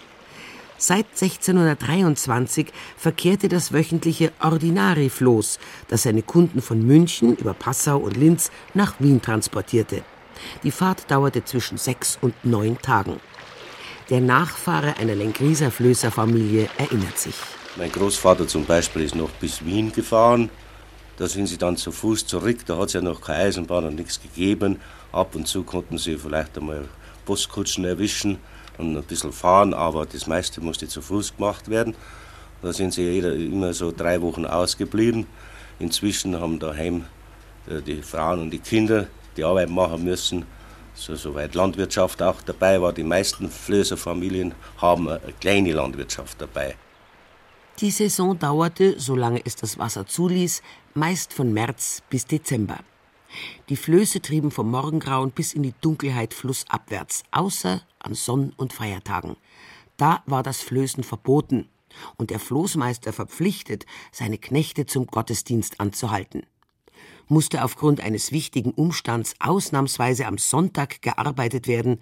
Seit 0.79 1.05
1623 1.09 2.69
verkehrte 2.97 3.51
das 3.51 3.75
wöchentliche 3.75 4.33
Ordinari-Floß, 4.41 5.59
das 5.89 6.05
seine 6.05 6.23
Kunden 6.23 6.63
von 6.63 6.87
München 6.87 7.37
über 7.37 7.53
Passau 7.53 7.99
und 7.99 8.17
Linz 8.17 8.51
nach 8.73 8.95
Wien 8.99 9.21
transportierte. 9.21 10.03
Die 10.63 10.71
Fahrt 10.71 11.11
dauerte 11.11 11.45
zwischen 11.45 11.77
sechs 11.77 12.17
und 12.23 12.33
neun 12.47 12.79
Tagen. 12.81 13.21
Der 14.09 14.23
Nachfahre 14.23 14.97
einer 14.97 15.17
Lengrieser 15.17 15.71
Flößerfamilie 15.71 16.67
erinnert 16.79 17.19
sich. 17.19 17.37
Mein 17.77 17.93
Großvater 17.93 18.49
zum 18.49 18.65
Beispiel 18.65 19.03
ist 19.03 19.15
noch 19.15 19.29
bis 19.33 19.63
Wien 19.67 19.93
gefahren. 19.93 20.49
Da 21.21 21.29
sind 21.29 21.49
sie 21.49 21.59
dann 21.59 21.77
zu 21.77 21.93
Fuß 21.93 22.27
zurück. 22.27 22.65
Da 22.65 22.79
hat 22.79 22.87
es 22.87 22.93
ja 22.95 23.03
noch 23.03 23.21
keine 23.21 23.41
Eisenbahn 23.41 23.85
und 23.85 23.97
nichts 23.97 24.23
gegeben. 24.23 24.81
Ab 25.13 25.35
und 25.35 25.47
zu 25.47 25.65
konnten 25.65 25.99
sie 25.99 26.17
vielleicht 26.17 26.57
einmal 26.57 26.89
Buskutschen 27.27 27.85
erwischen 27.85 28.39
und 28.79 28.97
ein 28.97 29.03
bisschen 29.03 29.31
fahren, 29.31 29.75
aber 29.75 30.07
das 30.07 30.27
meiste 30.27 30.63
musste 30.63 30.89
zu 30.89 31.03
Fuß 31.03 31.37
gemacht 31.37 31.69
werden. 31.69 31.95
Da 32.63 32.73
sind 32.73 32.95
sie 32.95 33.03
jeder, 33.03 33.35
immer 33.35 33.75
so 33.75 33.93
drei 33.95 34.23
Wochen 34.23 34.47
ausgeblieben. 34.47 35.27
Inzwischen 35.79 36.41
haben 36.41 36.59
daheim 36.59 37.05
äh, 37.69 37.83
die 37.83 38.01
Frauen 38.01 38.41
und 38.41 38.51
die 38.51 38.59
Kinder 38.59 39.07
die 39.37 39.45
Arbeit 39.45 39.69
machen 39.69 40.03
müssen 40.03 40.47
so, 40.95 41.17
soweit 41.17 41.55
Landwirtschaft 41.55 42.23
auch 42.23 42.41
dabei 42.41 42.81
war. 42.81 42.95
Die 42.95 43.05
meisten 43.05 43.51
Flößerfamilien 43.51 44.55
haben 44.79 45.07
eine 45.07 45.21
kleine 45.39 45.75
Landwirtschaft 45.75 46.41
dabei. 46.41 46.77
Die 47.79 47.91
Saison 47.91 48.39
dauerte, 48.39 48.99
solange 48.99 49.41
es 49.45 49.57
das 49.57 49.79
Wasser 49.79 50.07
zuließ, 50.07 50.63
meist 50.95 51.33
von 51.33 51.53
März 51.53 52.03
bis 52.11 52.27
Dezember. 52.27 52.79
Die 53.69 53.77
Flöße 53.77 54.21
trieben 54.21 54.51
vom 54.51 54.71
Morgengrauen 54.71 55.31
bis 55.31 55.55
in 55.55 55.63
die 55.63 55.75
Dunkelheit 55.81 56.35
flussabwärts, 56.35 57.23
außer 57.31 57.81
an 58.01 58.15
Sonn- 58.15 58.53
und 58.57 58.73
Feiertagen. 58.73 59.37
Da 59.97 60.23
war 60.27 60.43
das 60.43 60.61
Flößen 60.61 61.05
verboten 61.05 61.69
und 62.17 62.31
der 62.31 62.41
Floßmeister 62.41 63.13
verpflichtet, 63.13 63.87
seine 64.13 64.39
Knechte 64.39 64.87
zum 64.87 65.07
Gottesdienst 65.07 65.81
anzuhalten 65.81 66.43
musste 67.31 67.65
aufgrund 67.65 68.01
eines 68.01 68.33
wichtigen 68.33 68.73
Umstands 68.73 69.35
ausnahmsweise 69.39 70.27
am 70.27 70.37
Sonntag 70.37 71.01
gearbeitet 71.01 71.69
werden, 71.69 72.01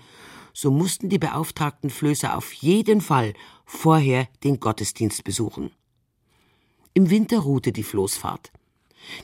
so 0.53 0.71
mussten 0.71 1.09
die 1.09 1.19
beauftragten 1.19 1.91
Flößer 1.91 2.37
auf 2.37 2.53
jeden 2.53 3.01
Fall 3.01 3.35
vorher 3.65 4.29
den 4.45 4.61
Gottesdienst 4.61 5.25
besuchen. 5.25 5.71
Im 6.95 7.11
Winter 7.11 7.39
ruhte 7.41 7.73
die 7.73 7.83
Floßfahrt. 7.83 8.53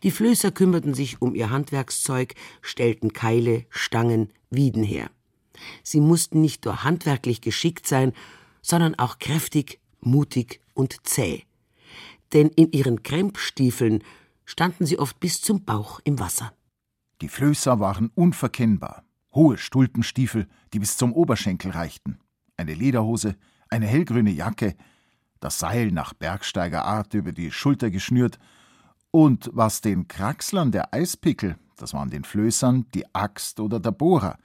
Die 0.02 0.10
Flößer 0.10 0.50
kümmerten 0.50 0.94
sich 0.94 1.20
um 1.20 1.34
ihr 1.34 1.50
Handwerkszeug, 1.50 2.34
stellten 2.62 3.12
Keile, 3.12 3.66
Stangen, 3.70 4.32
Wieden 4.50 4.84
her. 4.84 5.10
Sie 5.82 6.00
mussten 6.00 6.40
nicht 6.40 6.64
nur 6.64 6.84
handwerklich 6.84 7.40
geschickt 7.40 7.86
sein, 7.86 8.12
sondern 8.62 8.94
auch 8.94 9.18
kräftig, 9.18 9.80
mutig 10.00 10.60
und 10.74 11.06
zäh. 11.06 11.44
Denn 12.32 12.48
in 12.48 12.72
ihren 12.72 13.02
Krempstiefeln 13.02 14.02
standen 14.44 14.86
sie 14.86 14.98
oft 14.98 15.20
bis 15.20 15.40
zum 15.40 15.64
Bauch 15.64 16.00
im 16.04 16.18
Wasser. 16.18 16.52
Die 17.20 17.28
Flößer 17.28 17.80
waren 17.80 18.10
unverkennbar. 18.14 19.03
Hohe 19.34 19.58
Stulpenstiefel, 19.58 20.46
die 20.72 20.78
bis 20.78 20.96
zum 20.96 21.12
Oberschenkel 21.12 21.72
reichten, 21.72 22.18
eine 22.56 22.74
Lederhose, 22.74 23.36
eine 23.68 23.86
hellgrüne 23.86 24.30
Jacke, 24.30 24.76
das 25.40 25.58
Seil 25.58 25.90
nach 25.90 26.14
Bergsteigerart 26.14 27.14
über 27.14 27.32
die 27.32 27.50
Schulter 27.50 27.90
geschnürt 27.90 28.38
Und 29.10 29.50
was 29.52 29.80
den 29.80 30.08
Kraxlern 30.08 30.72
der 30.72 30.94
Eispickel, 30.94 31.56
das 31.76 31.92
waren 31.92 32.10
den 32.10 32.24
Flößern, 32.24 32.86
die 32.94 33.04
Axt 33.14 33.60
oder 33.60 33.80
der 33.80 33.90
Bohrer, 33.92 34.38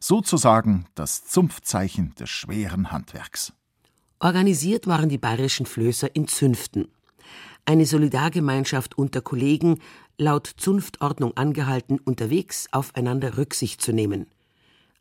sozusagen 0.00 0.86
das 0.94 1.24
Zunftzeichen 1.24 2.14
des 2.14 2.30
schweren 2.30 2.92
Handwerks. 2.92 3.52
Organisiert 4.20 4.86
waren 4.86 5.08
die 5.08 5.18
bayerischen 5.18 5.66
Flößer 5.66 6.14
in 6.14 6.28
Zünften. 6.28 6.88
Eine 7.68 7.84
Solidargemeinschaft 7.84 8.96
unter 8.96 9.20
Kollegen, 9.20 9.82
laut 10.16 10.46
Zunftordnung 10.56 11.36
angehalten, 11.36 11.98
unterwegs 12.02 12.66
aufeinander 12.72 13.36
Rücksicht 13.36 13.82
zu 13.82 13.92
nehmen. 13.92 14.26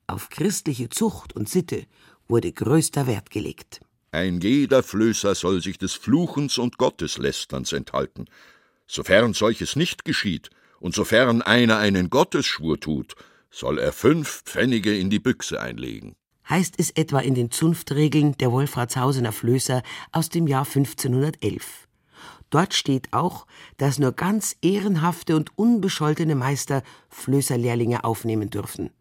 Auf 0.05 0.27
christliche 0.27 0.89
Zucht 0.89 1.33
und 1.33 1.47
Sitte 1.47 1.85
wurde 2.27 2.51
größter 2.51 3.07
Wert 3.07 3.29
gelegt. 3.29 3.79
Ein 4.11 4.41
jeder 4.41 4.83
Flößer 4.83 5.33
soll 5.33 5.61
sich 5.63 5.77
des 5.77 5.93
Fluchens 5.93 6.57
und 6.57 6.77
Gotteslästerns 6.77 7.71
enthalten. 7.71 8.25
Sofern 8.85 9.33
solches 9.33 9.77
nicht 9.77 10.03
geschieht, 10.03 10.49
und 10.81 10.93
sofern 10.93 11.41
einer 11.41 11.77
einen 11.77 12.09
Gottesschwur 12.09 12.81
tut, 12.81 13.15
soll 13.49 13.79
er 13.79 13.93
fünf 13.93 14.43
Pfennige 14.43 14.93
in 14.93 15.09
die 15.09 15.19
Büchse 15.19 15.61
einlegen. 15.61 16.17
Heißt 16.49 16.75
es 16.79 16.89
etwa 16.91 17.19
in 17.19 17.33
den 17.33 17.49
Zunftregeln 17.49 18.37
der 18.39 18.51
Wolfratshausener 18.51 19.31
Flößer 19.31 19.83
aus 20.11 20.27
dem 20.27 20.47
Jahr 20.47 20.65
1511. 20.65 21.86
Dort 22.49 22.73
steht 22.73 23.11
auch, 23.11 23.45
dass 23.77 23.99
nur 23.99 24.13
ganz 24.13 24.55
ehrenhafte 24.61 25.35
und 25.35 25.57
unbescholtene 25.57 26.35
Meister 26.35 26.83
Flößerlehrlinge 27.09 28.03
aufnehmen 28.03 28.49
dürfen. 28.49 28.91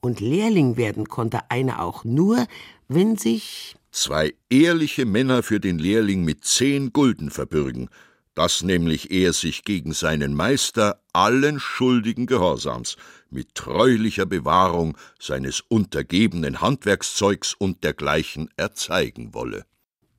Und 0.00 0.20
Lehrling 0.20 0.76
werden 0.76 1.08
konnte 1.08 1.50
einer 1.50 1.82
auch 1.82 2.04
nur, 2.04 2.46
wenn 2.88 3.16
sich 3.16 3.76
zwei 3.90 4.34
ehrliche 4.48 5.04
Männer 5.04 5.42
für 5.42 5.60
den 5.60 5.78
Lehrling 5.78 6.24
mit 6.24 6.44
zehn 6.44 6.92
Gulden 6.92 7.30
verbürgen, 7.30 7.88
dass 8.34 8.62
nämlich 8.62 9.10
er 9.10 9.32
sich 9.32 9.64
gegen 9.64 9.92
seinen 9.92 10.34
Meister 10.34 11.02
allen 11.12 11.60
schuldigen 11.60 12.26
Gehorsams 12.26 12.96
mit 13.28 13.54
treulicher 13.54 14.26
Bewahrung 14.26 14.96
seines 15.18 15.60
untergebenen 15.68 16.60
Handwerkszeugs 16.60 17.54
und 17.54 17.84
dergleichen 17.84 18.48
erzeigen 18.56 19.34
wolle. 19.34 19.66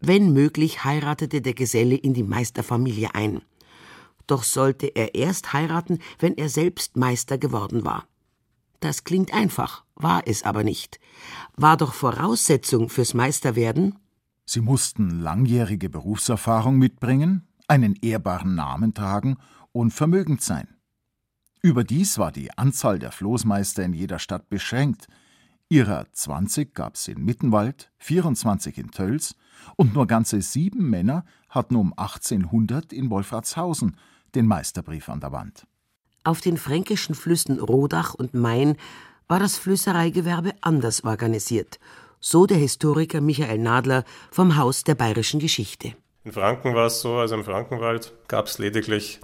Wenn 0.01 0.33
möglich, 0.33 0.83
heiratete 0.83 1.41
der 1.41 1.53
Geselle 1.53 1.95
in 1.95 2.13
die 2.13 2.23
Meisterfamilie 2.23 3.13
ein. 3.13 3.43
Doch 4.25 4.43
sollte 4.43 4.87
er 4.87 5.13
erst 5.13 5.53
heiraten, 5.53 5.99
wenn 6.19 6.35
er 6.37 6.49
selbst 6.49 6.97
Meister 6.97 7.37
geworden 7.37 7.85
war. 7.85 8.05
Das 8.79 9.03
klingt 9.03 9.31
einfach, 9.31 9.85
war 9.95 10.23
es 10.25 10.43
aber 10.43 10.63
nicht. 10.63 10.99
War 11.55 11.77
doch 11.77 11.93
Voraussetzung 11.93 12.89
fürs 12.89 13.13
Meisterwerden? 13.13 13.99
Sie 14.45 14.61
mussten 14.61 15.21
langjährige 15.21 15.87
Berufserfahrung 15.87 16.77
mitbringen, 16.77 17.47
einen 17.67 17.95
ehrbaren 17.95 18.55
Namen 18.55 18.95
tragen 18.95 19.37
und 19.71 19.91
vermögend 19.91 20.41
sein. 20.41 20.67
Überdies 21.61 22.17
war 22.17 22.31
die 22.31 22.51
Anzahl 22.57 22.97
der 22.97 23.11
Floßmeister 23.11 23.83
in 23.83 23.93
jeder 23.93 24.17
Stadt 24.17 24.49
beschränkt. 24.49 25.07
Ihrer 25.71 26.05
20 26.11 26.73
gab 26.73 26.95
es 26.95 27.07
in 27.07 27.23
Mittenwald, 27.23 27.91
24 27.99 28.77
in 28.77 28.91
Tölz 28.91 29.35
und 29.77 29.93
nur 29.93 30.05
ganze 30.05 30.41
sieben 30.41 30.89
Männer 30.89 31.23
hatten 31.47 31.77
um 31.77 31.93
1800 31.95 32.91
in 32.91 33.09
Wolfratshausen 33.09 33.95
den 34.35 34.47
Meisterbrief 34.47 35.07
an 35.07 35.21
der 35.21 35.31
Wand. 35.31 35.65
Auf 36.25 36.41
den 36.41 36.57
fränkischen 36.57 37.15
Flüssen 37.15 37.57
Rodach 37.61 38.13
und 38.13 38.33
Main 38.33 38.75
war 39.29 39.39
das 39.39 39.57
Flößereigewerbe 39.57 40.51
anders 40.59 41.05
organisiert, 41.05 41.79
so 42.19 42.45
der 42.45 42.57
Historiker 42.57 43.21
Michael 43.21 43.59
Nadler 43.59 44.03
vom 44.29 44.57
Haus 44.57 44.83
der 44.83 44.95
bayerischen 44.95 45.39
Geschichte. 45.39 45.95
In 46.25 46.33
Franken 46.33 46.75
war 46.75 46.87
es 46.87 46.99
so, 46.99 47.15
also 47.15 47.35
im 47.35 47.45
Frankenwald 47.45 48.11
gab 48.27 48.47
es 48.47 48.59
lediglich 48.59 49.21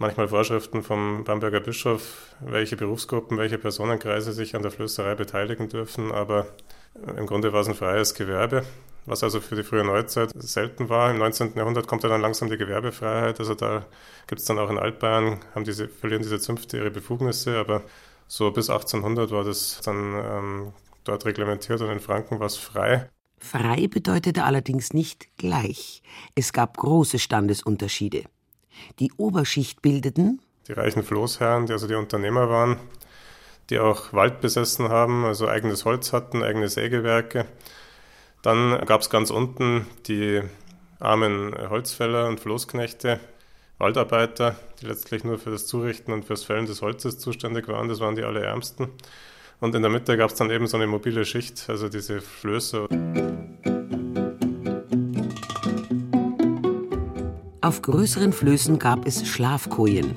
manchmal 0.00 0.28
Vorschriften 0.28 0.82
vom 0.82 1.24
Bamberger 1.24 1.60
Bischof, 1.60 2.34
welche 2.40 2.76
Berufsgruppen, 2.76 3.36
welche 3.36 3.58
Personenkreise 3.58 4.32
sich 4.32 4.56
an 4.56 4.62
der 4.62 4.70
Flößerei 4.70 5.14
beteiligen 5.14 5.68
dürfen, 5.68 6.10
aber 6.10 6.46
im 7.16 7.26
Grunde 7.26 7.52
war 7.52 7.60
es 7.60 7.68
ein 7.68 7.74
freies 7.74 8.14
Gewerbe, 8.14 8.64
was 9.04 9.22
also 9.22 9.40
für 9.40 9.56
die 9.56 9.62
frühe 9.62 9.84
Neuzeit 9.84 10.32
selten 10.36 10.88
war. 10.88 11.10
Im 11.10 11.18
19. 11.18 11.54
Jahrhundert 11.54 11.86
kommt 11.86 12.02
dann 12.02 12.20
langsam 12.20 12.48
die 12.48 12.56
Gewerbefreiheit, 12.56 13.38
also 13.40 13.54
da 13.54 13.84
gibt 14.26 14.40
es 14.40 14.46
dann 14.46 14.58
auch 14.58 14.70
in 14.70 14.78
Altbayern, 14.78 15.40
haben 15.54 15.64
diese, 15.64 15.86
verlieren 15.86 16.22
diese 16.22 16.40
Zünfte 16.40 16.78
ihre 16.78 16.90
Befugnisse, 16.90 17.58
aber 17.58 17.82
so 18.26 18.50
bis 18.50 18.70
1800 18.70 19.30
war 19.30 19.44
das 19.44 19.82
dann 19.84 20.14
ähm, 20.14 20.72
dort 21.04 21.26
reglementiert 21.26 21.82
und 21.82 21.90
in 21.90 22.00
Franken 22.00 22.40
war 22.40 22.46
es 22.46 22.56
frei. 22.56 23.10
Frei 23.38 23.86
bedeutete 23.86 24.44
allerdings 24.44 24.94
nicht 24.94 25.28
gleich. 25.36 26.02
Es 26.34 26.54
gab 26.54 26.78
große 26.78 27.18
Standesunterschiede. 27.18 28.24
Die 28.98 29.12
Oberschicht 29.16 29.82
bildeten 29.82 30.40
die 30.70 30.74
reichen 30.74 31.02
Floßherren, 31.02 31.66
die 31.66 31.72
also 31.72 31.88
die 31.88 31.94
Unternehmer 31.94 32.48
waren, 32.48 32.76
die 33.70 33.80
auch 33.80 34.12
Wald 34.12 34.40
besessen 34.40 34.88
haben, 34.88 35.24
also 35.24 35.48
eigenes 35.48 35.84
Holz 35.84 36.12
hatten, 36.12 36.44
eigene 36.44 36.68
Sägewerke. 36.68 37.46
Dann 38.42 38.78
gab 38.86 39.00
es 39.00 39.10
ganz 39.10 39.30
unten 39.30 39.86
die 40.06 40.40
armen 41.00 41.54
Holzfäller 41.70 42.28
und 42.28 42.38
Floßknechte, 42.38 43.18
Waldarbeiter, 43.78 44.54
die 44.80 44.86
letztlich 44.86 45.24
nur 45.24 45.38
für 45.38 45.50
das 45.50 45.66
Zurichten 45.66 46.14
und 46.14 46.24
fürs 46.24 46.44
Fällen 46.44 46.66
des 46.66 46.82
Holzes 46.82 47.18
zuständig 47.18 47.66
waren. 47.66 47.88
Das 47.88 47.98
waren 47.98 48.14
die 48.14 48.22
allerärmsten. 48.22 48.88
Und 49.58 49.74
in 49.74 49.82
der 49.82 49.90
Mitte 49.90 50.16
gab 50.16 50.30
es 50.30 50.36
dann 50.36 50.50
eben 50.50 50.68
so 50.68 50.76
eine 50.76 50.86
mobile 50.86 51.24
Schicht, 51.24 51.68
also 51.68 51.88
diese 51.88 52.20
Flöße. 52.20 52.86
Auf 57.62 57.82
größeren 57.82 58.32
Flößen 58.32 58.78
gab 58.78 59.06
es 59.06 59.28
Schlafkojen. 59.28 60.14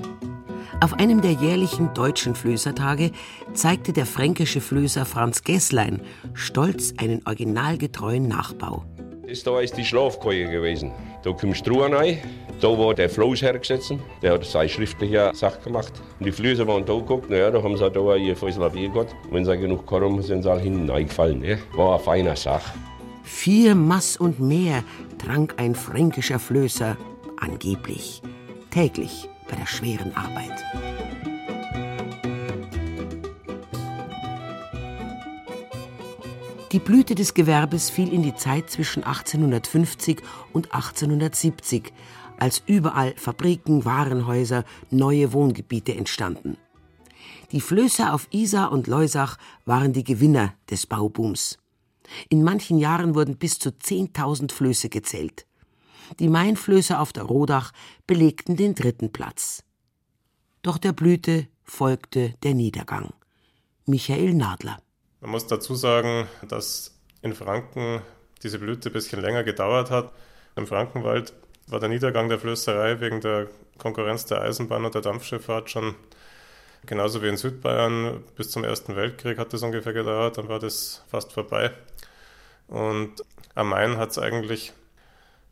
Auf 0.79 0.93
einem 0.93 1.21
der 1.21 1.33
jährlichen 1.33 1.93
deutschen 1.93 2.35
Flößertage 2.35 3.11
zeigte 3.53 3.91
der 3.91 4.05
fränkische 4.05 4.61
Flößer 4.61 5.05
Franz 5.05 5.43
Gesslein 5.43 6.01
stolz 6.33 6.93
einen 6.97 7.21
originalgetreuen 7.25 8.29
Nachbau. 8.29 8.85
Das 9.27 9.43
da 9.43 9.59
ist 9.59 9.75
die 9.75 9.83
Schlafkoje 9.83 10.49
gewesen. 10.49 10.93
Da 11.23 11.33
kommst 11.33 11.67
du 11.67 11.81
rein, 11.81 12.19
da 12.61 12.67
war 12.69 12.93
der 12.93 13.09
Floß 13.09 13.41
hergesetzt, 13.41 13.93
der 14.21 14.33
hat 14.33 14.45
seine 14.45 14.69
schriftliche 14.69 15.31
Sache 15.33 15.59
gemacht. 15.65 15.91
Und 16.19 16.25
die 16.25 16.31
Flößer 16.31 16.65
waren 16.65 16.85
da 16.85 16.93
geguckt, 16.93 17.29
naja, 17.29 17.51
da 17.51 17.61
haben 17.61 17.75
sie 17.75 17.91
da 17.91 18.15
ihr 18.15 18.37
Fäusel 18.37 18.69
gehabt. 18.69 19.13
Wenn 19.31 19.43
sie 19.43 19.57
genug 19.57 19.91
haben, 19.91 20.21
sind 20.21 20.43
sie 20.43 20.51
auch 20.51 20.59
hinten 20.61 20.89
reingefallen. 20.89 21.39
Ne? 21.39 21.59
War 21.75 21.95
eine 21.95 22.03
feine 22.03 22.35
Sache. 22.37 22.73
Vier 23.23 23.75
Mass 23.75 24.15
und 24.15 24.39
mehr 24.39 24.83
trank 25.17 25.55
ein 25.57 25.75
fränkischer 25.75 26.39
Flößer 26.39 26.95
angeblich, 27.43 28.21
täglich 28.71 29.29
bei 29.49 29.57
der 29.57 29.65
schweren 29.65 30.15
Arbeit. 30.15 30.63
Die 36.71 36.79
Blüte 36.79 37.13
des 37.15 37.33
Gewerbes 37.33 37.89
fiel 37.89 38.11
in 38.11 38.23
die 38.23 38.33
Zeit 38.33 38.71
zwischen 38.71 39.03
1850 39.03 40.21
und 40.53 40.73
1870, 40.73 41.93
als 42.39 42.63
überall 42.65 43.13
Fabriken, 43.15 43.85
Warenhäuser, 43.85 44.63
neue 44.89 45.33
Wohngebiete 45.33 45.93
entstanden. 45.93 46.57
Die 47.51 47.61
Flößer 47.61 48.13
auf 48.13 48.27
Isar 48.31 48.71
und 48.71 48.87
Leusach 48.87 49.37
waren 49.65 49.93
die 49.93 50.03
Gewinner 50.03 50.55
des 50.71 50.87
Baubooms. 50.87 51.59
In 52.29 52.43
manchen 52.43 52.79
Jahren 52.79 53.13
wurden 53.13 53.37
bis 53.37 53.59
zu 53.59 53.69
10.000 53.69 54.51
Flöße 54.51 54.89
gezählt. 54.89 55.45
Die 56.19 56.29
Mainflöße 56.29 56.99
auf 56.99 57.13
der 57.13 57.23
Rodach 57.23 57.71
belegten 58.07 58.55
den 58.55 58.75
dritten 58.75 59.11
Platz. 59.11 59.63
Doch 60.61 60.77
der 60.77 60.93
Blüte 60.93 61.47
folgte 61.63 62.33
der 62.43 62.53
Niedergang. 62.53 63.13
Michael 63.85 64.33
Nadler. 64.33 64.79
Man 65.21 65.31
muss 65.31 65.47
dazu 65.47 65.75
sagen, 65.75 66.27
dass 66.47 66.97
in 67.21 67.33
Franken 67.33 68.01
diese 68.43 68.59
Blüte 68.59 68.89
ein 68.89 68.93
bisschen 68.93 69.21
länger 69.21 69.43
gedauert 69.43 69.89
hat. 69.89 70.11
Im 70.55 70.67
Frankenwald 70.67 71.33
war 71.67 71.79
der 71.79 71.89
Niedergang 71.89 72.29
der 72.29 72.39
Flößerei 72.39 72.99
wegen 72.99 73.21
der 73.21 73.47
Konkurrenz 73.77 74.25
der 74.25 74.41
Eisenbahn 74.41 74.85
und 74.85 74.95
der 74.95 75.01
Dampfschifffahrt 75.01 75.69
schon 75.69 75.95
genauso 76.85 77.21
wie 77.21 77.29
in 77.29 77.37
Südbayern. 77.37 78.23
Bis 78.35 78.51
zum 78.51 78.63
Ersten 78.63 78.95
Weltkrieg 78.95 79.37
hat 79.37 79.53
das 79.53 79.63
ungefähr 79.63 79.93
gedauert, 79.93 80.37
dann 80.37 80.49
war 80.49 80.59
das 80.59 81.03
fast 81.09 81.31
vorbei. 81.31 81.71
Und 82.67 83.23
am 83.55 83.69
Main 83.69 83.97
hat 83.97 84.11
es 84.11 84.19
eigentlich 84.19 84.73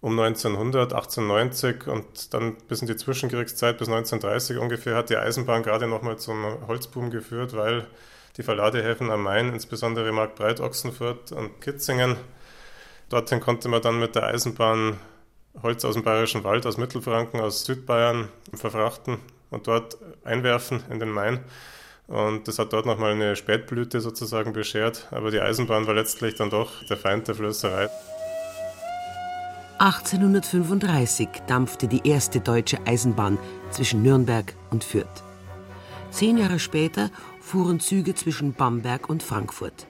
um 0.02 0.20
1900, 0.20 0.94
1890 0.94 1.88
und 1.88 2.34
dann 2.34 2.56
bis 2.68 2.82
in 2.82 2.88
die 2.88 2.96
Zwischenkriegszeit, 2.96 3.78
bis 3.78 3.88
1930 3.88 4.58
ungefähr, 4.58 4.96
hat 4.96 5.10
die 5.10 5.18
Eisenbahn 5.18 5.64
gerade 5.64 5.88
nochmal 5.88 6.18
zum 6.18 6.68
Holzboom 6.68 7.12
geführt, 7.12 7.56
weil 7.56 7.86
die 8.38 8.44
Verladehäfen 8.44 9.12
am 9.12 9.24
Main, 9.24 9.54
insbesondere 9.54 10.12
Marktbreit, 10.12 10.60
Ochsenfurt 10.60 11.32
und 11.32 11.62
Kitzingen, 11.62 12.16
dorthin 13.10 13.40
konnte 13.40 13.70
man 13.70 13.82
dann 13.82 14.00
mit 14.00 14.16
der 14.16 14.24
Eisenbahn 14.24 14.98
Holz 15.62 15.86
aus 15.86 15.96
dem 15.96 16.04
Bayerischen 16.04 16.44
Wald, 16.44 16.66
aus 16.66 16.78
Mittelfranken, 16.78 17.40
aus 17.40 17.66
Südbayern 17.66 18.30
verfrachten 18.54 19.20
und 19.50 19.68
dort 19.68 19.98
einwerfen 20.24 20.84
in 20.90 21.00
den 21.00 21.10
Main. 21.10 21.42
Und 22.08 22.48
das 22.48 22.58
hat 22.58 22.74
dort 22.74 22.86
nochmal 22.86 23.12
eine 23.12 23.36
Spätblüte 23.36 24.02
sozusagen 24.02 24.54
beschert. 24.54 25.08
Aber 25.12 25.32
die 25.32 25.40
Eisenbahn 25.40 25.88
war 25.88 25.94
letztlich 25.94 26.36
dann 26.36 26.50
doch 26.50 26.84
der 26.86 26.98
Feind 26.98 27.28
der 27.28 27.36
Flößerei. 27.36 27.90
1835 29.82 31.28
dampfte 31.48 31.88
die 31.88 32.08
erste 32.08 32.40
deutsche 32.40 32.78
Eisenbahn 32.86 33.40
zwischen 33.72 34.04
Nürnberg 34.04 34.54
und 34.70 34.84
Fürth. 34.84 35.24
Zehn 36.12 36.38
Jahre 36.38 36.60
später 36.60 37.10
fuhren 37.40 37.80
Züge 37.80 38.14
zwischen 38.14 38.54
Bamberg 38.54 39.10
und 39.10 39.24
Frankfurt. 39.24 39.88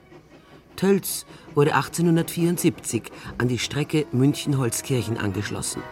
Tölz 0.76 1.26
wurde 1.54 1.74
1874 1.74 3.12
an 3.36 3.48
die 3.48 3.58
Strecke 3.58 4.06
München-Holzkirchen 4.12 5.18
angeschlossen. 5.18 5.82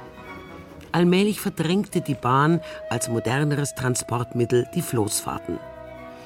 Allmählich 0.93 1.39
verdrängte 1.39 2.01
die 2.01 2.15
Bahn 2.15 2.63
als 2.89 3.11
moderneres 3.11 3.75
Transportmittel 3.75 4.67
die 4.75 4.81
Floßfahrten. 4.81 5.59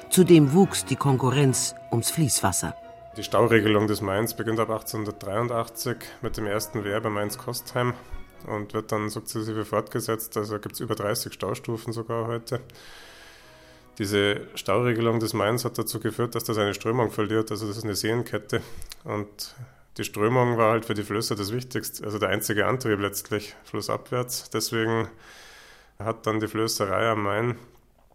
Zudem 0.09 0.53
wuchs 0.53 0.85
die 0.85 0.95
Konkurrenz 0.95 1.75
ums 1.91 2.09
Fließwasser. 2.09 2.73
Die 3.17 3.23
Stauregelung 3.23 3.87
des 3.87 4.01
Mains 4.01 4.35
beginnt 4.35 4.59
ab 4.59 4.69
1883 4.69 5.95
mit 6.21 6.35
dem 6.35 6.47
ersten 6.47 6.83
Wehr 6.83 6.99
bei 6.99 7.09
Mainz-Kostheim 7.09 7.93
und 8.45 8.73
wird 8.73 8.91
dann 8.91 9.09
sukzessive 9.09 9.63
fortgesetzt. 9.63 10.35
Also 10.35 10.59
gibt 10.59 10.75
es 10.75 10.81
über 10.81 10.95
30 10.95 11.31
Staustufen 11.31 11.93
sogar 11.93 12.27
heute. 12.27 12.59
Diese 13.99 14.41
Stauregelung 14.55 15.21
des 15.21 15.33
Mains 15.33 15.63
hat 15.63 15.77
dazu 15.77 16.01
geführt, 16.01 16.35
dass 16.35 16.43
das 16.43 16.57
eine 16.57 16.73
Strömung 16.73 17.09
verliert. 17.09 17.51
Also 17.51 17.67
das 17.67 17.77
ist 17.77 17.85
eine 17.85 17.95
Seenkette. 17.95 18.61
Und 19.05 19.55
die 19.97 20.03
Strömung 20.03 20.57
war 20.57 20.71
halt 20.71 20.83
für 20.83 20.93
die 20.93 21.03
Flüsse 21.03 21.35
das 21.35 21.53
Wichtigste, 21.53 22.03
also 22.03 22.19
der 22.19 22.27
einzige 22.27 22.65
Antrieb 22.65 22.99
letztlich, 22.99 23.55
flussabwärts. 23.63 24.49
Deswegen 24.49 25.07
hat 25.99 26.27
dann 26.27 26.41
die 26.41 26.49
Flößerei 26.49 27.11
am 27.11 27.23
Main 27.23 27.55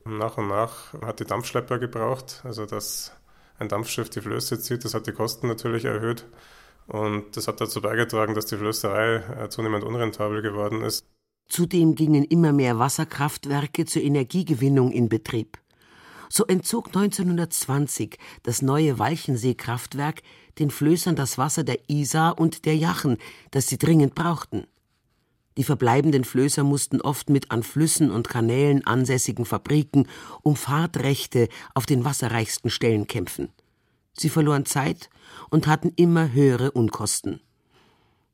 nach 0.04 0.36
und 0.36 0.48
nach 0.48 0.92
hat 1.00 1.20
die 1.20 1.24
Dampfschlepper 1.24 1.78
gebraucht, 1.78 2.42
also 2.44 2.66
dass 2.66 3.12
ein 3.60 3.68
Dampfschiff 3.68 4.10
die 4.10 4.20
Flöße 4.20 4.58
zieht. 4.58 4.84
Das 4.84 4.94
hat 4.94 5.06
die 5.06 5.12
Kosten 5.12 5.46
natürlich 5.46 5.84
erhöht. 5.84 6.26
Und 6.86 7.36
das 7.36 7.46
hat 7.46 7.60
dazu 7.60 7.80
beigetragen, 7.80 8.34
dass 8.34 8.46
die 8.46 8.56
Flößerei 8.56 9.16
äh, 9.16 9.48
zunehmend 9.48 9.84
unrentabel 9.84 10.42
geworden 10.42 10.82
ist. 10.82 11.04
Zudem 11.48 11.94
gingen 11.94 12.24
immer 12.24 12.52
mehr 12.52 12.78
Wasserkraftwerke 12.78 13.84
zur 13.84 14.02
Energiegewinnung 14.02 14.90
in 14.90 15.08
Betrieb. 15.08 15.58
So 16.28 16.46
entzog 16.46 16.88
1920 16.88 18.18
das 18.44 18.62
neue 18.62 18.98
Walchensee-Kraftwerk 18.98 20.22
den 20.58 20.70
Flößern 20.70 21.16
das 21.16 21.38
Wasser 21.38 21.64
der 21.64 21.78
Isar 21.88 22.38
und 22.38 22.64
der 22.66 22.76
Jachen, 22.76 23.18
das 23.50 23.66
sie 23.66 23.78
dringend 23.78 24.14
brauchten. 24.14 24.66
Die 25.56 25.64
verbleibenden 25.64 26.24
Flößer 26.24 26.62
mussten 26.62 27.00
oft 27.00 27.28
mit 27.28 27.50
an 27.50 27.62
Flüssen 27.62 28.10
und 28.10 28.28
Kanälen 28.28 28.86
ansässigen 28.86 29.44
Fabriken 29.44 30.08
um 30.42 30.56
Fahrtrechte 30.56 31.48
auf 31.74 31.86
den 31.86 32.04
wasserreichsten 32.04 32.70
Stellen 32.70 33.06
kämpfen. 33.06 33.50
Sie 34.12 34.28
verloren 34.28 34.66
Zeit 34.66 35.10
und 35.50 35.66
hatten 35.66 35.92
immer 35.96 36.32
höhere 36.32 36.70
Unkosten. 36.70 37.40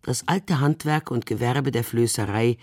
Das 0.02 0.29
alte 0.29 0.61
Handwerk 0.61 1.11
und 1.11 1.26
Gewerbe 1.26 1.72
der 1.72 1.85
Flößerei 1.85 2.59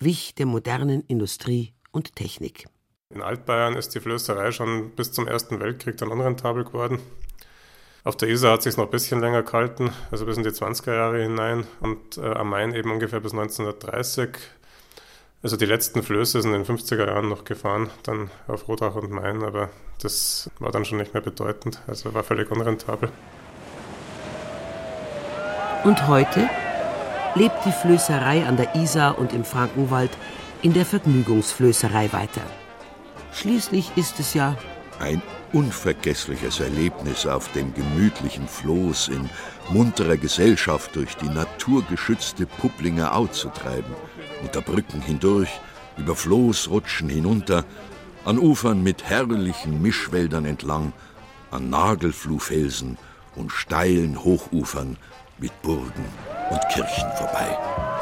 wich 0.00 0.34
der 0.34 0.46
modernen 0.46 1.02
Industrie 1.02 1.74
und 1.92 2.16
Technik. 2.16 2.66
In 3.10 3.22
Altbayern 3.22 3.76
ist 3.76 3.94
die 3.94 4.00
Flößerei 4.00 4.50
schon 4.52 4.90
bis 4.90 5.12
zum 5.12 5.26
Ersten 5.26 5.60
Weltkrieg 5.60 5.96
dann 5.98 6.10
unrentabel 6.10 6.64
geworden. 6.64 7.00
Auf 8.02 8.16
der 8.16 8.30
Isar 8.30 8.52
hat 8.52 8.60
es 8.60 8.64
sich 8.64 8.76
noch 8.78 8.86
ein 8.86 8.90
bisschen 8.90 9.20
länger 9.20 9.42
gehalten, 9.42 9.92
also 10.10 10.24
bis 10.24 10.38
in 10.38 10.42
die 10.42 10.50
20er 10.50 10.94
Jahre 10.94 11.22
hinein 11.22 11.66
und 11.80 12.16
äh, 12.16 12.32
am 12.32 12.48
Main 12.48 12.74
eben 12.74 12.90
ungefähr 12.90 13.20
bis 13.20 13.32
1930. 13.32 14.30
Also 15.42 15.56
die 15.58 15.66
letzten 15.66 16.02
Flöße 16.02 16.40
sind 16.40 16.54
in 16.54 16.64
den 16.64 16.78
50er 16.78 17.06
Jahren 17.06 17.28
noch 17.28 17.44
gefahren, 17.44 17.90
dann 18.02 18.30
auf 18.46 18.68
Rodach 18.68 18.94
und 18.94 19.10
Main, 19.10 19.42
aber 19.42 19.68
das 20.00 20.50
war 20.58 20.70
dann 20.70 20.86
schon 20.86 20.96
nicht 20.96 21.12
mehr 21.12 21.22
bedeutend, 21.22 21.82
also 21.86 22.14
war 22.14 22.22
völlig 22.22 22.50
unrentabel. 22.50 23.10
Und 25.84 26.08
heute 26.08 26.48
lebt 27.34 27.64
die 27.66 27.72
Flößerei 27.72 28.46
an 28.46 28.56
der 28.56 28.74
Isar 28.76 29.18
und 29.18 29.34
im 29.34 29.44
Frankenwald 29.44 30.10
in 30.62 30.72
der 30.72 30.86
Vergnügungsflößerei 30.86 32.12
weiter. 32.14 32.42
Schließlich 33.32 33.92
ist 33.96 34.18
es 34.20 34.32
ja 34.34 34.56
ein 34.98 35.22
unvergessliches 35.52 36.60
Erlebnis 36.60 37.26
auf 37.26 37.50
dem 37.52 37.74
gemütlichen 37.74 38.46
Floß 38.46 39.08
in 39.08 39.28
munterer 39.70 40.16
Gesellschaft 40.16 40.94
durch 40.96 41.16
die 41.16 41.28
naturgeschützte 41.28 42.46
Pupplinger 42.46 43.14
Au 43.14 43.26
zu 43.26 43.48
treiben, 43.48 43.94
unter 44.42 44.60
Brücken 44.60 45.00
hindurch, 45.00 45.50
über 45.96 46.16
Floßrutschen 46.16 47.08
hinunter, 47.08 47.64
an 48.24 48.38
Ufern 48.38 48.82
mit 48.82 49.04
herrlichen 49.04 49.82
Mischwäldern 49.82 50.44
entlang, 50.44 50.92
an 51.50 51.70
Nagelfluhfelsen 51.70 52.98
und 53.36 53.50
steilen 53.50 54.22
Hochufern 54.22 54.96
mit 55.38 55.62
Burgen 55.62 56.04
und 56.50 56.60
Kirchen 56.72 57.10
vorbei. 57.16 57.99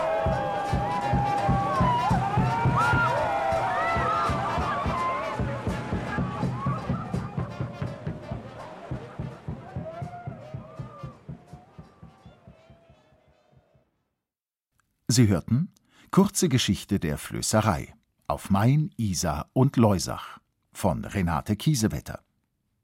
Sie 15.18 15.26
hörten 15.26 15.72
Kurze 16.12 16.48
Geschichte 16.48 17.00
der 17.00 17.18
Flößerei 17.18 17.92
auf 18.28 18.50
Main, 18.50 18.92
Isar 18.96 19.50
und 19.52 19.76
Leusach 19.76 20.38
von 20.72 21.04
Renate 21.04 21.56
Kiesewetter. 21.56 22.20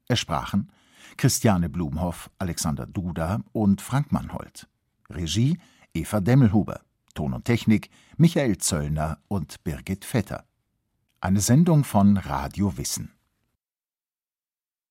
Es 0.09 0.19
sprachen 0.19 0.69
Christiane 1.15 1.69
Blumhoff, 1.69 2.29
Alexander 2.37 2.87
Duda 2.87 3.39
und 3.53 3.79
Frank 3.79 4.11
Mannhold. 4.11 4.67
Regie 5.09 5.59
Eva 5.93 6.19
Demmelhuber. 6.19 6.81
Ton 7.13 7.31
und 7.31 7.45
Technik 7.45 7.89
Michael 8.17 8.57
Zöllner 8.57 9.19
und 9.29 9.63
Birgit 9.63 10.03
Vetter. 10.03 10.43
Eine 11.21 11.39
Sendung 11.39 11.85
von 11.85 12.17
Radio 12.17 12.77
Wissen. 12.77 13.14